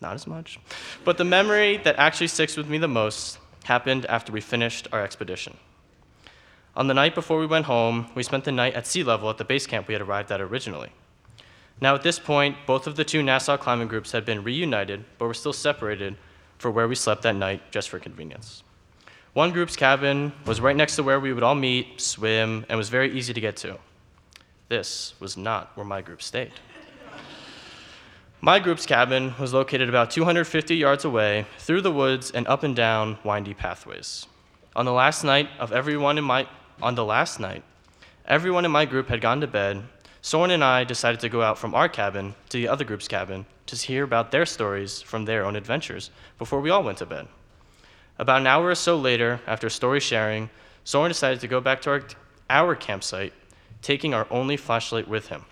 not 0.00 0.14
as 0.14 0.26
much. 0.26 0.58
But 1.04 1.18
the 1.18 1.24
memory 1.24 1.78
that 1.78 1.96
actually 1.98 2.28
sticks 2.28 2.56
with 2.56 2.68
me 2.68 2.78
the 2.78 2.88
most 2.88 3.38
happened 3.64 4.06
after 4.06 4.32
we 4.32 4.40
finished 4.40 4.88
our 4.92 5.02
expedition. 5.02 5.56
On 6.76 6.86
the 6.86 6.94
night 6.94 7.14
before 7.14 7.38
we 7.38 7.46
went 7.46 7.66
home, 7.66 8.10
we 8.14 8.22
spent 8.22 8.44
the 8.44 8.52
night 8.52 8.74
at 8.74 8.86
sea 8.86 9.02
level 9.02 9.28
at 9.28 9.38
the 9.38 9.44
base 9.44 9.66
camp 9.66 9.88
we 9.88 9.94
had 9.94 10.02
arrived 10.02 10.30
at 10.32 10.40
originally. 10.40 10.90
Now, 11.80 11.94
at 11.94 12.02
this 12.02 12.18
point, 12.18 12.56
both 12.66 12.86
of 12.86 12.96
the 12.96 13.04
two 13.04 13.22
Nassau 13.22 13.56
climbing 13.56 13.88
groups 13.88 14.12
had 14.12 14.24
been 14.24 14.44
reunited, 14.44 15.04
but 15.18 15.26
were 15.26 15.34
still 15.34 15.52
separated 15.52 16.16
for 16.58 16.70
where 16.70 16.86
we 16.86 16.94
slept 16.94 17.22
that 17.22 17.34
night 17.34 17.62
just 17.70 17.88
for 17.88 17.98
convenience. 17.98 18.62
One 19.32 19.50
group's 19.50 19.76
cabin 19.76 20.32
was 20.44 20.60
right 20.60 20.76
next 20.76 20.96
to 20.96 21.02
where 21.02 21.20
we 21.20 21.32
would 21.32 21.42
all 21.42 21.54
meet, 21.54 22.00
swim, 22.00 22.66
and 22.68 22.76
was 22.76 22.88
very 22.88 23.16
easy 23.16 23.32
to 23.32 23.40
get 23.40 23.56
to. 23.58 23.78
This 24.68 25.14
was 25.20 25.36
not 25.36 25.70
where 25.76 25.86
my 25.86 26.00
group 26.02 26.20
stayed. 26.22 26.52
My 28.42 28.58
group's 28.58 28.86
cabin 28.86 29.34
was 29.38 29.52
located 29.52 29.90
about 29.90 30.10
250 30.10 30.74
yards 30.74 31.04
away 31.04 31.44
through 31.58 31.82
the 31.82 31.92
woods 31.92 32.30
and 32.30 32.48
up 32.48 32.62
and 32.62 32.74
down 32.74 33.18
windy 33.22 33.52
pathways. 33.52 34.26
On 34.74 34.86
the 34.86 34.94
last 34.94 35.24
night 35.24 35.50
of 35.58 35.72
everyone 35.72 36.16
in 36.16 36.24
my 36.24 36.48
on 36.80 36.94
the 36.94 37.04
last 37.04 37.38
night, 37.38 37.62
everyone 38.24 38.64
in 38.64 38.70
my 38.70 38.86
group 38.86 39.08
had 39.08 39.20
gone 39.20 39.42
to 39.42 39.46
bed. 39.46 39.82
Soren 40.22 40.50
and 40.52 40.64
I 40.64 40.84
decided 40.84 41.20
to 41.20 41.28
go 41.28 41.42
out 41.42 41.58
from 41.58 41.74
our 41.74 41.86
cabin 41.86 42.34
to 42.48 42.56
the 42.56 42.68
other 42.68 42.82
group's 42.82 43.08
cabin 43.08 43.44
to 43.66 43.76
hear 43.76 44.04
about 44.04 44.30
their 44.30 44.46
stories 44.46 45.02
from 45.02 45.26
their 45.26 45.44
own 45.44 45.54
adventures 45.54 46.10
before 46.38 46.62
we 46.62 46.70
all 46.70 46.82
went 46.82 46.96
to 46.98 47.06
bed. 47.06 47.28
About 48.18 48.40
an 48.40 48.46
hour 48.46 48.68
or 48.68 48.74
so 48.74 48.96
later, 48.96 49.42
after 49.46 49.68
story 49.68 50.00
sharing, 50.00 50.48
Soren 50.82 51.10
decided 51.10 51.40
to 51.40 51.48
go 51.48 51.60
back 51.60 51.82
to 51.82 51.90
our, 51.90 52.02
our 52.48 52.74
campsite, 52.74 53.34
taking 53.82 54.14
our 54.14 54.26
only 54.30 54.56
flashlight 54.56 55.08
with 55.08 55.28
him 55.28 55.44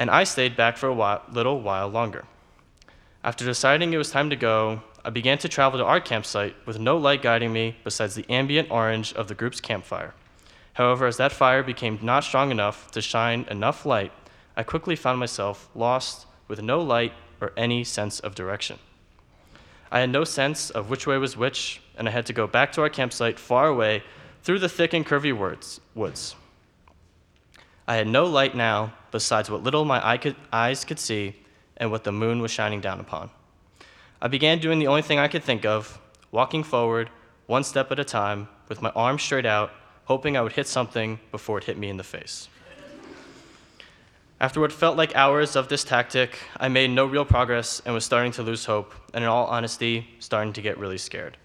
and 0.00 0.10
I 0.10 0.24
stayed 0.24 0.56
back 0.56 0.78
for 0.78 0.86
a 0.86 0.94
while, 0.94 1.22
little 1.30 1.60
while 1.60 1.86
longer. 1.86 2.24
After 3.22 3.44
deciding 3.44 3.92
it 3.92 3.98
was 3.98 4.10
time 4.10 4.30
to 4.30 4.36
go, 4.36 4.80
I 5.04 5.10
began 5.10 5.36
to 5.38 5.48
travel 5.48 5.78
to 5.78 5.84
our 5.84 6.00
campsite 6.00 6.56
with 6.64 6.78
no 6.78 6.96
light 6.96 7.20
guiding 7.20 7.52
me 7.52 7.76
besides 7.84 8.14
the 8.14 8.24
ambient 8.30 8.70
orange 8.70 9.12
of 9.12 9.28
the 9.28 9.34
group's 9.34 9.60
campfire. 9.60 10.14
However, 10.72 11.06
as 11.06 11.18
that 11.18 11.32
fire 11.32 11.62
became 11.62 11.98
not 12.00 12.24
strong 12.24 12.50
enough 12.50 12.90
to 12.92 13.02
shine 13.02 13.44
enough 13.50 13.84
light, 13.84 14.10
I 14.56 14.62
quickly 14.62 14.96
found 14.96 15.20
myself 15.20 15.68
lost 15.74 16.26
with 16.48 16.62
no 16.62 16.80
light 16.80 17.12
or 17.38 17.52
any 17.54 17.84
sense 17.84 18.20
of 18.20 18.34
direction. 18.34 18.78
I 19.92 20.00
had 20.00 20.08
no 20.08 20.24
sense 20.24 20.70
of 20.70 20.88
which 20.88 21.06
way 21.06 21.18
was 21.18 21.36
which, 21.36 21.82
and 21.98 22.08
I 22.08 22.12
had 22.12 22.24
to 22.26 22.32
go 22.32 22.46
back 22.46 22.72
to 22.72 22.80
our 22.80 22.88
campsite 22.88 23.38
far 23.38 23.68
away 23.68 24.02
through 24.42 24.60
the 24.60 24.68
thick 24.70 24.94
and 24.94 25.04
curvy 25.04 25.36
woods. 25.94 26.34
I 27.90 27.96
had 27.96 28.06
no 28.06 28.24
light 28.26 28.54
now 28.54 28.92
besides 29.10 29.50
what 29.50 29.64
little 29.64 29.84
my 29.84 30.00
eye 30.08 30.16
could, 30.16 30.36
eyes 30.52 30.84
could 30.84 31.00
see 31.00 31.34
and 31.76 31.90
what 31.90 32.04
the 32.04 32.12
moon 32.12 32.40
was 32.40 32.52
shining 32.52 32.80
down 32.80 33.00
upon. 33.00 33.30
I 34.22 34.28
began 34.28 34.60
doing 34.60 34.78
the 34.78 34.86
only 34.86 35.02
thing 35.02 35.18
I 35.18 35.26
could 35.26 35.42
think 35.42 35.64
of, 35.64 35.98
walking 36.30 36.62
forward, 36.62 37.10
one 37.48 37.64
step 37.64 37.90
at 37.90 37.98
a 37.98 38.04
time, 38.04 38.46
with 38.68 38.80
my 38.80 38.90
arms 38.90 39.24
straight 39.24 39.44
out, 39.44 39.72
hoping 40.04 40.36
I 40.36 40.42
would 40.42 40.52
hit 40.52 40.68
something 40.68 41.18
before 41.32 41.58
it 41.58 41.64
hit 41.64 41.76
me 41.76 41.88
in 41.88 41.96
the 41.96 42.04
face. 42.04 42.48
After 44.38 44.60
what 44.60 44.70
felt 44.70 44.96
like 44.96 45.16
hours 45.16 45.56
of 45.56 45.66
this 45.66 45.82
tactic, 45.82 46.38
I 46.58 46.68
made 46.68 46.90
no 46.90 47.06
real 47.06 47.24
progress 47.24 47.82
and 47.84 47.92
was 47.92 48.04
starting 48.04 48.30
to 48.32 48.44
lose 48.44 48.66
hope, 48.66 48.94
and 49.12 49.24
in 49.24 49.28
all 49.28 49.46
honesty, 49.46 50.06
starting 50.20 50.52
to 50.52 50.62
get 50.62 50.78
really 50.78 50.98
scared. 50.98 51.36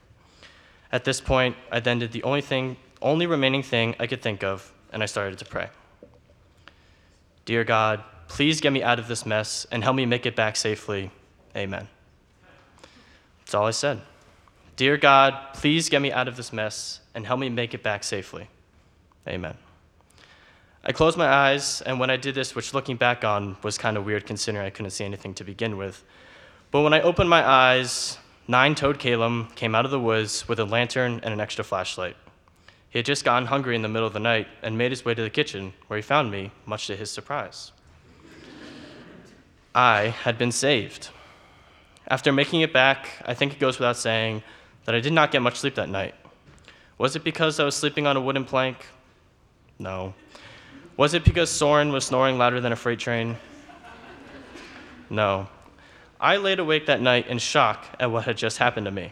At 0.92 1.06
this 1.06 1.20
point, 1.20 1.56
I 1.72 1.80
then 1.80 1.98
did 1.98 2.12
the 2.12 2.22
only 2.22 2.42
thing, 2.42 2.78
only 3.02 3.26
remaining 3.26 3.64
thing 3.64 3.96
I 4.00 4.06
could 4.06 4.22
think 4.22 4.44
of, 4.44 4.72
and 4.94 5.02
I 5.02 5.08
started 5.08 5.40
to 5.40 5.46
pray. 5.46 5.70
Dear 7.46 7.64
God, 7.64 8.04
please 8.28 8.60
get 8.60 8.74
me 8.74 8.82
out 8.82 9.00
of 9.00 9.08
this 9.08 9.26
mess 9.26 9.66
and 9.72 9.84
help 9.84 9.96
me 9.96 10.06
make 10.06 10.26
it 10.26 10.36
back 10.36 10.56
safely. 10.56 11.12
Amen. 11.56 11.88
That's 13.40 13.54
all 13.54 13.68
I 13.68 13.72
said. 13.72 14.02
Dear 14.76 14.98
God, 14.98 15.54
please 15.54 15.88
get 15.88 16.02
me 16.02 16.12
out 16.12 16.28
of 16.28 16.36
this 16.36 16.52
mess 16.52 17.00
and 17.14 17.26
help 17.26 17.40
me 17.40 17.50
make 17.50 17.74
it 17.74 17.84
back 17.84 18.04
safely. 18.04 18.50
Amen. 19.28 19.56
I 20.84 20.92
closed 20.92 21.18
my 21.18 21.28
eyes, 21.28 21.82
and 21.82 22.00
when 22.00 22.10
I 22.10 22.18
did 22.18 22.36
this, 22.36 22.54
which 22.54 22.74
looking 22.74 22.96
back 22.96 23.24
on 23.24 23.58
was 23.64 23.78
kind 23.78 23.98
of 23.98 24.06
weird 24.06 24.26
considering 24.26 24.66
I 24.66 24.70
couldn't 24.70 24.92
see 24.92 25.06
anything 25.06 25.34
to 25.36 25.44
begin 25.44 25.78
with, 25.78 26.04
but 26.72 26.82
when 26.82 26.94
I 26.94 27.02
opened 27.02 27.30
my 27.30 27.48
eyes, 27.48 28.18
nine 28.48 28.76
toed 28.76 29.00
Caleb 29.00 29.56
came 29.56 29.74
out 29.74 29.86
of 29.86 29.92
the 29.92 30.00
woods 30.00 30.48
with 30.48 30.60
a 30.60 30.66
lantern 30.66 31.22
and 31.24 31.34
an 31.34 31.40
extra 31.40 31.64
flashlight. 31.64 32.18
He 32.96 33.00
had 33.00 33.06
just 33.06 33.26
gotten 33.26 33.48
hungry 33.48 33.76
in 33.76 33.82
the 33.82 33.90
middle 33.90 34.08
of 34.08 34.14
the 34.14 34.22
night 34.22 34.48
and 34.64 34.78
made 34.78 34.94
his 34.94 35.04
way 35.04 35.14
to 35.14 35.22
the 35.22 35.30
kitchen, 35.30 35.74
where 35.88 35.98
he 35.98 36.02
found 36.02 36.32
me, 36.32 36.52
much 36.66 36.88
to 36.88 36.96
his 36.96 37.12
surprise. 37.12 37.74
I 39.76 40.04
had 40.24 40.38
been 40.38 40.54
saved. 40.54 41.10
After 42.08 42.32
making 42.32 42.62
it 42.62 42.72
back, 42.72 43.10
I 43.26 43.34
think 43.34 43.52
it 43.52 43.60
goes 43.60 43.78
without 43.78 43.98
saying 43.98 44.44
that 44.86 44.96
I 44.96 45.02
did 45.02 45.12
not 45.12 45.34
get 45.34 45.42
much 45.42 45.58
sleep 45.58 45.76
that 45.76 45.90
night. 45.90 46.16
Was 46.98 47.18
it 47.18 47.26
because 47.26 47.60
I 47.60 47.66
was 47.66 47.76
sleeping 47.76 48.08
on 48.08 48.16
a 48.16 48.22
wooden 48.22 48.46
plank? 48.46 48.86
No. 49.78 50.14
Was 50.96 51.14
it 51.14 51.26
because 51.26 51.50
Soren 51.50 51.92
was 51.92 52.06
snoring 52.06 52.38
louder 52.38 52.62
than 52.62 52.72
a 52.72 52.78
freight 52.78 53.00
train? 53.00 53.36
No. 55.10 55.50
I 56.18 56.38
laid 56.38 56.60
awake 56.60 56.86
that 56.86 57.02
night 57.02 57.28
in 57.28 57.40
shock 57.40 57.84
at 58.00 58.10
what 58.10 58.24
had 58.24 58.38
just 58.38 58.60
happened 58.60 58.86
to 58.86 58.92
me. 58.92 59.12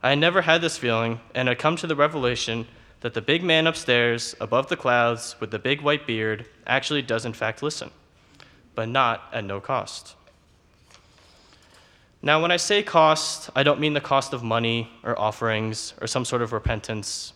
I 0.00 0.10
had 0.10 0.20
never 0.20 0.42
had 0.42 0.60
this 0.60 0.78
feeling 0.78 1.18
and 1.34 1.48
had 1.48 1.58
come 1.58 1.74
to 1.74 1.88
the 1.88 1.96
revelation 1.96 2.68
that 3.00 3.14
the 3.14 3.22
big 3.22 3.42
man 3.42 3.66
upstairs, 3.66 4.34
above 4.40 4.68
the 4.68 4.76
clouds, 4.76 5.36
with 5.40 5.50
the 5.50 5.58
big 5.58 5.80
white 5.80 6.06
beard, 6.06 6.46
actually 6.66 7.02
does 7.02 7.24
in 7.24 7.32
fact 7.32 7.62
listen, 7.62 7.90
but 8.74 8.88
not 8.88 9.22
at 9.32 9.44
no 9.44 9.60
cost. 9.60 10.14
Now, 12.22 12.42
when 12.42 12.50
I 12.50 12.58
say 12.58 12.82
cost, 12.82 13.48
I 13.56 13.62
don't 13.62 13.80
mean 13.80 13.94
the 13.94 14.00
cost 14.00 14.34
of 14.34 14.42
money 14.42 14.90
or 15.02 15.18
offerings 15.18 15.94
or 16.02 16.06
some 16.06 16.26
sort 16.26 16.42
of 16.42 16.52
repentance. 16.52 17.32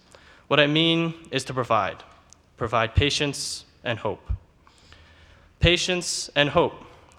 What 0.48 0.60
I 0.60 0.66
mean 0.66 1.14
is 1.30 1.42
to 1.44 1.54
provide, 1.54 2.02
provide 2.58 2.94
patience 2.94 3.64
and 3.82 3.98
hope. 3.98 4.30
Patience 5.58 6.28
and 6.36 6.50
hope, 6.50 6.74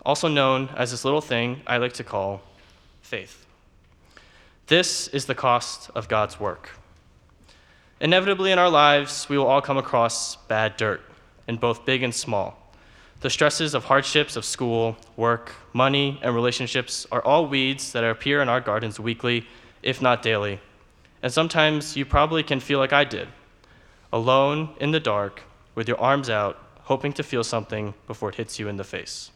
also 0.05 0.27
known 0.27 0.69
as 0.77 0.91
this 0.91 1.03
little 1.03 1.21
thing 1.21 1.63
I 1.65 1.77
like 1.77 1.93
to 1.93 2.03
call 2.03 2.43
faith. 3.01 3.47
This 4.67 5.07
is 5.07 5.25
the 5.25 5.33
cost 5.33 5.89
of 5.95 6.07
God's 6.07 6.39
work. 6.39 6.69
Inevitably, 8.05 8.51
in 8.51 8.59
our 8.59 8.69
lives, 8.69 9.27
we 9.29 9.35
will 9.35 9.47
all 9.47 9.63
come 9.63 9.79
across 9.79 10.35
bad 10.35 10.77
dirt, 10.77 11.01
in 11.47 11.55
both 11.55 11.87
big 11.87 12.03
and 12.03 12.13
small. 12.13 12.55
The 13.21 13.31
stresses 13.31 13.73
of 13.73 13.85
hardships 13.85 14.35
of 14.35 14.45
school, 14.45 14.95
work, 15.17 15.53
money, 15.73 16.19
and 16.21 16.35
relationships 16.35 17.07
are 17.11 17.23
all 17.25 17.47
weeds 17.47 17.93
that 17.93 18.03
appear 18.03 18.43
in 18.43 18.47
our 18.47 18.61
gardens 18.61 18.99
weekly, 18.99 19.47
if 19.81 20.03
not 20.03 20.21
daily. 20.21 20.59
And 21.23 21.33
sometimes 21.33 21.97
you 21.97 22.05
probably 22.05 22.43
can 22.43 22.59
feel 22.59 22.77
like 22.77 22.93
I 22.93 23.05
did 23.05 23.27
alone 24.13 24.75
in 24.79 24.91
the 24.91 24.99
dark, 24.99 25.41
with 25.73 25.87
your 25.87 25.99
arms 25.99 26.29
out, 26.29 26.59
hoping 26.83 27.11
to 27.13 27.23
feel 27.23 27.43
something 27.43 27.95
before 28.05 28.29
it 28.29 28.35
hits 28.35 28.59
you 28.59 28.67
in 28.67 28.77
the 28.77 28.83
face. 28.83 29.31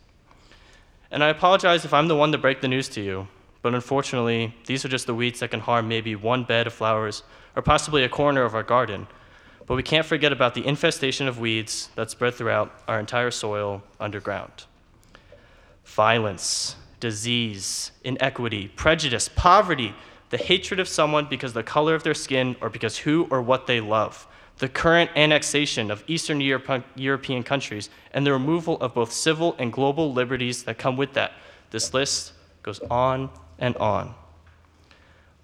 And 1.10 1.24
I 1.24 1.30
apologize 1.30 1.86
if 1.86 1.94
I'm 1.96 2.08
the 2.08 2.16
one 2.16 2.32
to 2.34 2.38
break 2.38 2.62
the 2.62 2.68
news 2.68 2.88
to 2.90 3.02
you, 3.02 3.30
but 3.62 3.74
unfortunately, 3.74 4.56
these 4.66 4.86
are 4.86 4.90
just 4.90 5.06
the 5.06 5.14
weeds 5.14 5.40
that 5.40 5.52
can 5.52 5.60
harm 5.60 5.88
maybe 5.88 6.16
one 6.16 6.44
bed 6.44 6.68
of 6.68 6.74
flowers 6.74 7.24
or 7.56 7.62
possibly 7.62 8.04
a 8.04 8.10
corner 8.10 8.44
of 8.44 8.56
our 8.56 8.64
garden. 8.64 9.08
But 9.66 9.76
we 9.76 9.84
can't 9.84 10.06
forget 10.06 10.32
about 10.32 10.54
the 10.54 10.66
infestation 10.66 11.28
of 11.28 11.40
weeds 11.40 11.90
that 11.96 12.10
spread 12.10 12.36
throughout 12.36 12.72
our 12.88 13.00
entire 13.00 13.32
soil 13.32 13.84
underground. 14.00 14.66
Violence, 15.84 16.76
disease, 17.00 17.92
inequity, 18.04 18.70
prejudice, 18.70 19.30
poverty, 19.36 19.94
the 20.30 20.38
hatred 20.38 20.80
of 20.80 20.88
someone 20.88 21.28
because 21.30 21.54
the 21.54 21.64
color 21.64 21.96
of 21.96 22.04
their 22.04 22.14
skin 22.14 22.56
or 22.62 22.70
because 22.70 22.98
who 22.98 23.28
or 23.30 23.42
what 23.42 23.68
they 23.68 23.82
love, 23.82 24.28
the 24.60 24.70
current 24.70 25.10
annexation 25.16 25.92
of 25.92 26.04
Eastern 26.08 26.40
Europe- 26.40 26.86
European 26.96 27.44
countries, 27.44 27.90
and 28.14 28.26
the 28.26 28.34
removal 28.34 28.80
of 28.82 28.94
both 28.94 29.12
civil 29.12 29.56
and 29.58 29.74
global 29.74 30.14
liberties 30.14 30.64
that 30.64 30.78
come 30.78 30.98
with 30.98 31.14
that. 31.14 31.34
This 31.72 31.94
list 31.94 32.34
goes 32.64 32.80
on 32.92 33.30
and 33.60 33.76
on. 33.78 34.16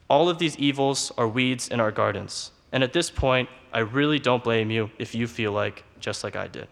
All 0.10 0.30
of 0.30 0.40
these 0.40 0.58
evils 0.58 1.12
are 1.18 1.28
weeds 1.28 1.68
in 1.68 1.80
our 1.80 1.92
gardens. 1.92 2.52
And 2.72 2.84
at 2.84 2.94
this 2.94 3.10
point, 3.10 3.50
I 3.74 3.80
really 3.80 4.20
don't 4.20 4.44
blame 4.44 4.72
you 4.72 4.90
if 4.98 5.14
you 5.14 5.28
feel 5.28 5.52
like 5.52 5.84
just 6.00 6.24
like 6.24 6.36
I 6.36 6.48
did. 6.48 6.68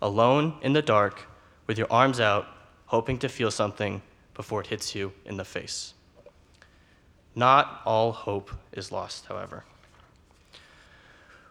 Alone 0.00 0.58
in 0.62 0.72
the 0.72 0.82
dark, 0.82 1.22
with 1.66 1.78
your 1.78 1.90
arms 1.90 2.20
out, 2.20 2.46
hoping 2.86 3.18
to 3.18 3.28
feel 3.28 3.50
something 3.50 4.02
before 4.34 4.60
it 4.60 4.68
hits 4.68 4.94
you 4.94 5.12
in 5.24 5.36
the 5.36 5.44
face. 5.44 5.94
Not 7.34 7.82
all 7.84 8.12
hope 8.12 8.50
is 8.72 8.92
lost, 8.92 9.26
however. 9.26 9.64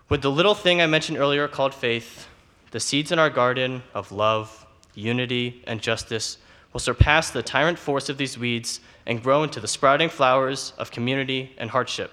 With 0.09 0.21
the 0.21 0.31
little 0.31 0.55
thing 0.55 0.81
I 0.81 0.87
mentioned 0.87 1.17
earlier 1.17 1.47
called 1.47 1.73
faith, 1.73 2.27
the 2.71 2.79
seeds 2.79 3.11
in 3.11 3.19
our 3.19 3.29
garden 3.29 3.83
of 3.93 4.11
love, 4.11 4.65
unity, 4.93 5.63
and 5.65 5.81
justice 5.81 6.37
will 6.75 6.79
surpass 6.81 7.29
the 7.31 7.41
tyrant 7.41 7.79
force 7.79 8.09
of 8.09 8.17
these 8.17 8.37
weeds 8.37 8.81
and 9.05 9.23
grow 9.23 9.43
into 9.43 9.61
the 9.61 9.67
sprouting 9.67 10.09
flowers 10.09 10.73
of 10.77 10.91
community 10.91 11.55
and 11.57 11.69
hardship. 11.69 12.11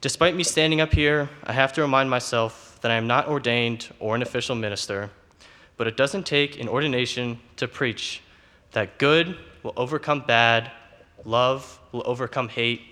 Despite 0.00 0.36
me 0.36 0.44
standing 0.44 0.80
up 0.80 0.94
here, 0.94 1.28
I 1.42 1.52
have 1.52 1.72
to 1.72 1.82
remind 1.82 2.08
myself 2.08 2.78
that 2.82 2.92
I 2.92 2.94
am 2.94 3.08
not 3.08 3.26
ordained 3.26 3.88
or 3.98 4.14
an 4.14 4.22
official 4.22 4.54
minister, 4.54 5.10
but 5.76 5.88
it 5.88 5.96
doesn't 5.96 6.24
take 6.24 6.60
an 6.60 6.68
ordination 6.68 7.40
to 7.56 7.66
preach 7.66 8.22
that 8.70 8.96
good 8.96 9.36
will 9.64 9.74
overcome 9.76 10.22
bad, 10.24 10.70
love 11.24 11.80
will 11.90 12.04
overcome 12.06 12.48
hate, 12.48 12.82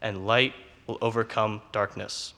and 0.00 0.26
light 0.26 0.54
will 0.86 0.96
overcome 1.02 1.60
darkness. 1.70 2.32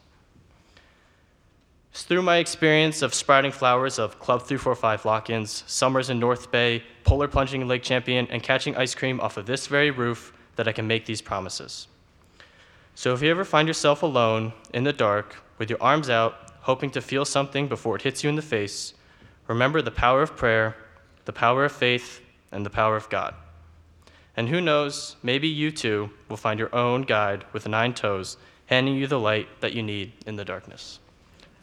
It's 1.95 2.03
through 2.03 2.23
my 2.23 2.39
experience 2.39 3.03
of 3.03 3.15
sprouting 3.15 3.53
flowers 3.53 4.01
of 4.01 4.19
Club 4.19 4.43
345 4.43 5.05
lock 5.05 5.31
ins, 5.31 5.63
summers 5.69 6.11
in 6.11 6.19
North 6.19 6.51
Bay, 6.51 6.83
polar 7.05 7.29
plunging 7.29 7.61
in 7.61 7.69
Lake 7.69 7.85
Champion, 7.85 8.27
and 8.33 8.43
catching 8.43 8.77
ice 8.77 8.97
cream 8.97 9.21
off 9.21 9.37
of 9.37 9.47
this 9.47 9.69
very 9.69 9.93
roof 9.93 10.33
that 10.57 10.67
I 10.67 10.73
can 10.73 10.89
make 10.89 11.07
these 11.07 11.23
promises. 11.23 11.87
So 12.97 13.15
if 13.15 13.23
you 13.23 13.31
ever 13.31 13.45
find 13.45 13.69
yourself 13.69 14.03
alone 14.03 14.53
in 14.73 14.83
the 14.83 14.93
dark 14.93 15.37
with 15.59 15.71
your 15.71 15.81
arms 15.81 16.11
out, 16.11 16.51
hoping 16.63 16.91
to 16.91 17.01
feel 17.01 17.25
something 17.25 17.69
before 17.69 17.95
it 17.95 18.03
hits 18.03 18.25
you 18.25 18.29
in 18.29 18.35
the 18.35 18.43
face, 18.43 18.95
remember 19.47 19.81
the 19.81 19.93
power 19.93 20.21
of 20.21 20.35
prayer, 20.35 20.75
the 21.27 21.33
power 21.33 21.65
of 21.65 21.71
faith, 21.71 22.21
and 22.51 22.67
the 22.67 22.71
power 22.71 22.97
of 22.97 23.09
God. 23.09 23.37
And 24.37 24.49
who 24.49 24.61
knows, 24.61 25.15
maybe 25.23 25.47
you 25.47 25.71
too 25.71 26.11
will 26.29 26.39
find 26.39 26.59
your 26.59 26.75
own 26.75 27.03
guide 27.03 27.45
with 27.53 27.69
nine 27.69 27.95
toes, 27.95 28.37
handing 28.67 28.97
you 28.97 29.07
the 29.07 29.21
light 29.21 29.47
that 29.61 29.75
you 29.75 29.83
need 29.85 30.11
in 30.27 30.35
the 30.35 30.45
darkness. 30.45 30.99